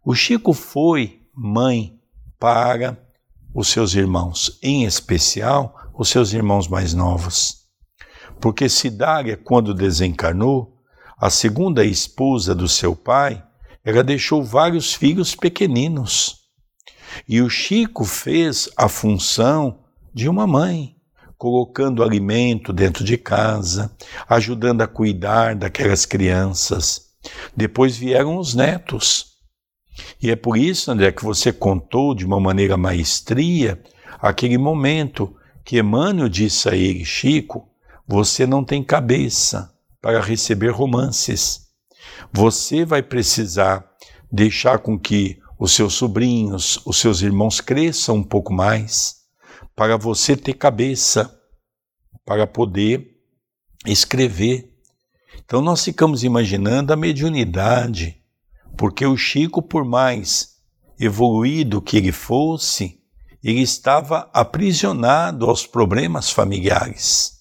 O 0.04 0.14
Chico 0.14 0.52
foi 0.52 1.20
mãe 1.34 1.98
para 2.38 2.98
os 3.54 3.68
seus 3.68 3.94
irmãos, 3.94 4.58
em 4.62 4.84
especial 4.84 5.74
os 5.94 6.08
seus 6.08 6.32
irmãos 6.32 6.68
mais 6.68 6.92
novos. 6.92 7.64
Porque 8.40 8.68
Cidária, 8.68 9.36
quando 9.36 9.72
desencarnou, 9.72 10.73
a 11.18 11.30
segunda 11.30 11.84
esposa 11.84 12.54
do 12.54 12.68
seu 12.68 12.94
pai, 12.94 13.42
ela 13.84 14.02
deixou 14.02 14.42
vários 14.42 14.94
filhos 14.94 15.34
pequeninos. 15.34 16.44
E 17.28 17.40
o 17.40 17.48
Chico 17.48 18.04
fez 18.04 18.68
a 18.76 18.88
função 18.88 19.80
de 20.12 20.28
uma 20.28 20.46
mãe 20.46 20.96
colocando 21.36 22.02
alimento 22.02 22.72
dentro 22.72 23.04
de 23.04 23.18
casa, 23.18 23.94
ajudando 24.28 24.80
a 24.80 24.86
cuidar 24.86 25.54
daquelas 25.54 26.06
crianças. 26.06 27.10
Depois 27.56 27.96
vieram 27.96 28.38
os 28.38 28.54
netos. 28.54 29.34
E 30.22 30.30
é 30.30 30.36
por 30.36 30.56
isso, 30.56 30.90
André, 30.90 31.12
que 31.12 31.24
você 31.24 31.52
contou 31.52 32.14
de 32.14 32.24
uma 32.24 32.40
maneira 32.40 32.76
maestria 32.76 33.80
aquele 34.20 34.56
momento 34.56 35.36
que 35.64 35.78
Emmanuel 35.78 36.28
disse 36.28 36.68
a 36.68 36.74
ele, 36.74 37.04
Chico, 37.04 37.68
você 38.06 38.46
não 38.46 38.64
tem 38.64 38.82
cabeça 38.82 39.73
para 40.04 40.20
receber 40.20 40.68
romances. 40.68 41.68
Você 42.30 42.84
vai 42.84 43.02
precisar 43.02 43.90
deixar 44.30 44.80
com 44.80 44.98
que 44.98 45.40
os 45.58 45.72
seus 45.72 45.94
sobrinhos, 45.94 46.78
os 46.84 46.98
seus 46.98 47.22
irmãos 47.22 47.58
cresçam 47.58 48.16
um 48.16 48.22
pouco 48.22 48.52
mais 48.52 49.22
para 49.74 49.96
você 49.96 50.36
ter 50.36 50.52
cabeça 50.52 51.34
para 52.22 52.46
poder 52.46 53.16
escrever. 53.86 54.76
Então 55.42 55.62
nós 55.62 55.82
ficamos 55.82 56.22
imaginando 56.22 56.92
a 56.92 56.96
mediunidade, 56.96 58.22
porque 58.76 59.06
o 59.06 59.16
Chico, 59.16 59.62
por 59.62 59.86
mais 59.86 60.56
evoluído 61.00 61.80
que 61.80 61.96
ele 61.96 62.12
fosse, 62.12 63.00
ele 63.42 63.62
estava 63.62 64.28
aprisionado 64.34 65.46
aos 65.46 65.66
problemas 65.66 66.28
familiares. 66.28 67.33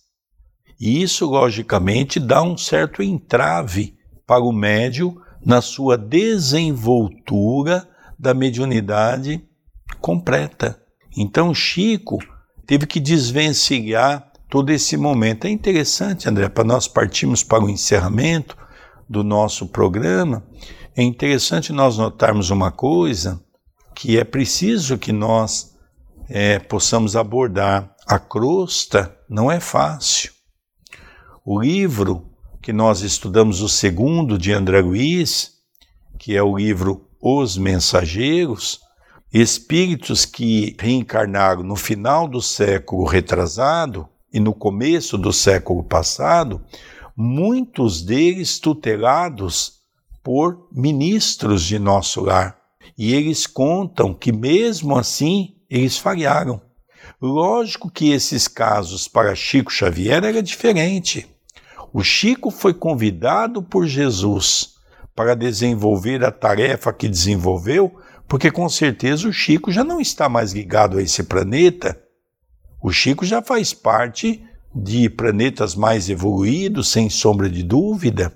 E 0.86 1.02
isso, 1.02 1.26
logicamente, 1.26 2.20
dá 2.20 2.44
um 2.44 2.58
certo 2.58 3.02
entrave 3.02 3.96
para 4.28 4.44
o 4.44 4.52
médio 4.52 5.16
na 5.42 5.62
sua 5.62 5.98
desenvoltura 5.98 7.88
da 8.20 8.34
mediunidade 8.34 9.42
completa. 10.02 10.78
Então 11.16 11.54
Chico 11.54 12.18
teve 12.68 12.86
que 12.86 13.00
desvencilhar 13.00 14.30
todo 14.50 14.72
esse 14.72 14.98
momento. 14.98 15.48
É 15.48 15.50
interessante, 15.50 16.28
André, 16.28 16.50
para 16.50 16.66
nós 16.66 16.86
partirmos 16.86 17.44
para 17.44 17.64
o 17.64 17.70
encerramento 17.70 18.58
do 19.08 19.24
nosso 19.24 19.68
programa, 19.68 20.46
é 20.98 21.02
interessante 21.02 21.72
nós 21.72 21.98
notarmos 21.98 22.50
uma 22.50 22.72
coisa 22.72 23.42
que 23.96 24.20
é 24.20 24.26
preciso 24.26 24.98
que 24.98 25.14
nós 25.14 25.78
é, 26.28 26.60
possamos 26.60 27.16
abordar. 27.16 27.96
A 28.06 28.20
crosta 28.20 29.18
não 29.30 29.50
é 29.50 29.62
fácil. 29.62 30.33
O 31.46 31.60
livro 31.60 32.30
que 32.62 32.72
nós 32.72 33.02
estudamos, 33.02 33.62
o 33.62 33.68
segundo 33.68 34.38
de 34.38 34.54
André 34.54 34.80
Luiz, 34.80 35.56
que 36.18 36.38
é 36.38 36.42
o 36.42 36.56
livro 36.56 37.10
Os 37.22 37.58
Mensageiros, 37.58 38.80
espíritos 39.34 40.24
que 40.24 40.74
reencarnaram 40.80 41.62
no 41.62 41.76
final 41.76 42.30
do 42.30 42.42
século 42.42 43.04
retrasado 43.04 44.08
e 44.32 44.40
no 44.40 44.54
começo 44.54 45.18
do 45.18 45.34
século 45.34 45.84
passado, 45.84 46.62
muitos 47.14 48.02
deles 48.02 48.58
tutelados 48.58 49.82
por 50.24 50.70
ministros 50.72 51.66
de 51.66 51.78
nosso 51.78 52.22
lar. 52.22 52.58
E 52.98 53.14
eles 53.14 53.46
contam 53.46 54.14
que, 54.14 54.32
mesmo 54.32 54.98
assim, 54.98 55.58
eles 55.70 55.98
falharam. 55.98 56.62
Lógico 57.22 57.92
que 57.92 58.12
esses 58.14 58.48
casos 58.48 59.10
para 59.10 59.36
Chico 59.36 59.70
Xavier 59.70 60.24
era 60.24 60.42
diferente. 60.42 61.33
O 61.94 62.04
Chico 62.04 62.50
foi 62.50 62.74
convidado 62.74 63.62
por 63.62 63.86
Jesus 63.86 64.74
para 65.16 65.36
desenvolver 65.36 66.26
a 66.26 66.32
tarefa 66.32 66.92
que 66.92 67.08
desenvolveu 67.08 67.96
porque 68.28 68.50
com 68.50 68.68
certeza 68.68 69.28
o 69.28 69.32
Chico 69.32 69.72
já 69.72 69.84
não 69.84 70.02
está 70.02 70.28
mais 70.28 70.54
ligado 70.54 70.98
a 70.98 71.04
esse 71.04 71.24
planeta. 71.24 72.02
O 72.82 72.92
Chico 72.92 73.24
já 73.24 73.44
faz 73.44 73.76
parte 73.76 74.44
de 74.74 75.08
planetas 75.08 75.76
mais 75.76 76.10
evoluídos, 76.10 76.90
sem 76.90 77.12
sombra 77.12 77.48
de 77.48 77.62
dúvida. 77.62 78.36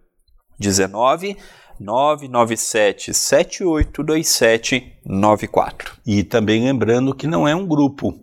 19 0.59 1.37
997 1.79 3.13
782794. 3.13 5.93
E 6.05 6.23
também 6.23 6.63
lembrando 6.63 7.13
que 7.13 7.27
não 7.27 7.47
é 7.47 7.55
um 7.55 7.65
grupo. 7.65 8.19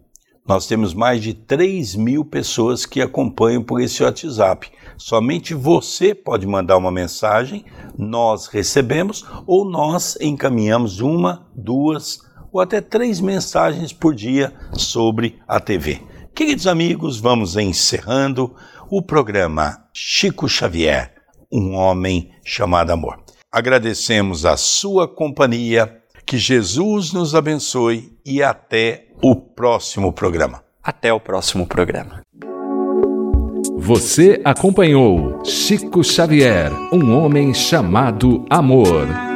Nós 0.47 0.67
temos 0.67 0.93
mais 0.93 1.23
de 1.23 1.33
3 1.33 1.95
mil 1.95 2.23
pessoas 2.23 2.85
que 2.85 3.01
acompanham 3.01 3.63
por 3.63 3.81
esse 3.81 4.03
WhatsApp. 4.03 4.71
Somente 4.99 5.55
você 5.55 6.15
pode 6.15 6.47
mandar 6.47 6.77
uma 6.77 6.91
mensagem, 6.91 7.65
nós 7.97 8.49
recebemos 8.49 9.25
ou 9.47 9.65
nós 9.65 10.19
encaminhamos 10.21 11.01
uma, 11.01 11.47
duas 11.55 12.21
ou 12.53 12.61
até 12.61 12.81
três 12.81 13.21
mensagens 13.21 13.93
por 13.93 14.15
dia 14.15 14.53
sobre 14.75 15.41
a 15.49 15.59
TV. 15.59 16.03
Queridos 16.35 16.67
amigos, 16.67 17.19
vamos 17.19 17.57
encerrando 17.57 18.55
o 18.91 19.01
programa 19.01 19.85
Chico 19.95 20.49
Xavier, 20.49 21.14
um 21.55 21.77
homem 21.77 22.33
chamado 22.45 22.91
amor. 22.91 23.21
Agradecemos 23.51 24.45
a 24.45 24.57
sua 24.57 25.07
companhia, 25.07 26.01
que 26.27 26.37
Jesus 26.37 27.13
nos 27.13 27.37
abençoe 27.37 28.19
e 28.27 28.43
até 28.43 29.07
o 29.23 29.37
próximo 29.37 30.13
programa. 30.13 30.65
Até 30.83 31.13
o 31.13 31.21
próximo 31.21 31.65
programa. 31.65 32.23
Você 33.77 34.41
acompanhou 34.45 35.45
Chico 35.45 36.03
Xavier, 36.03 36.73
um 36.93 37.17
homem 37.17 37.55
chamado 37.55 38.45
amor. 38.51 39.34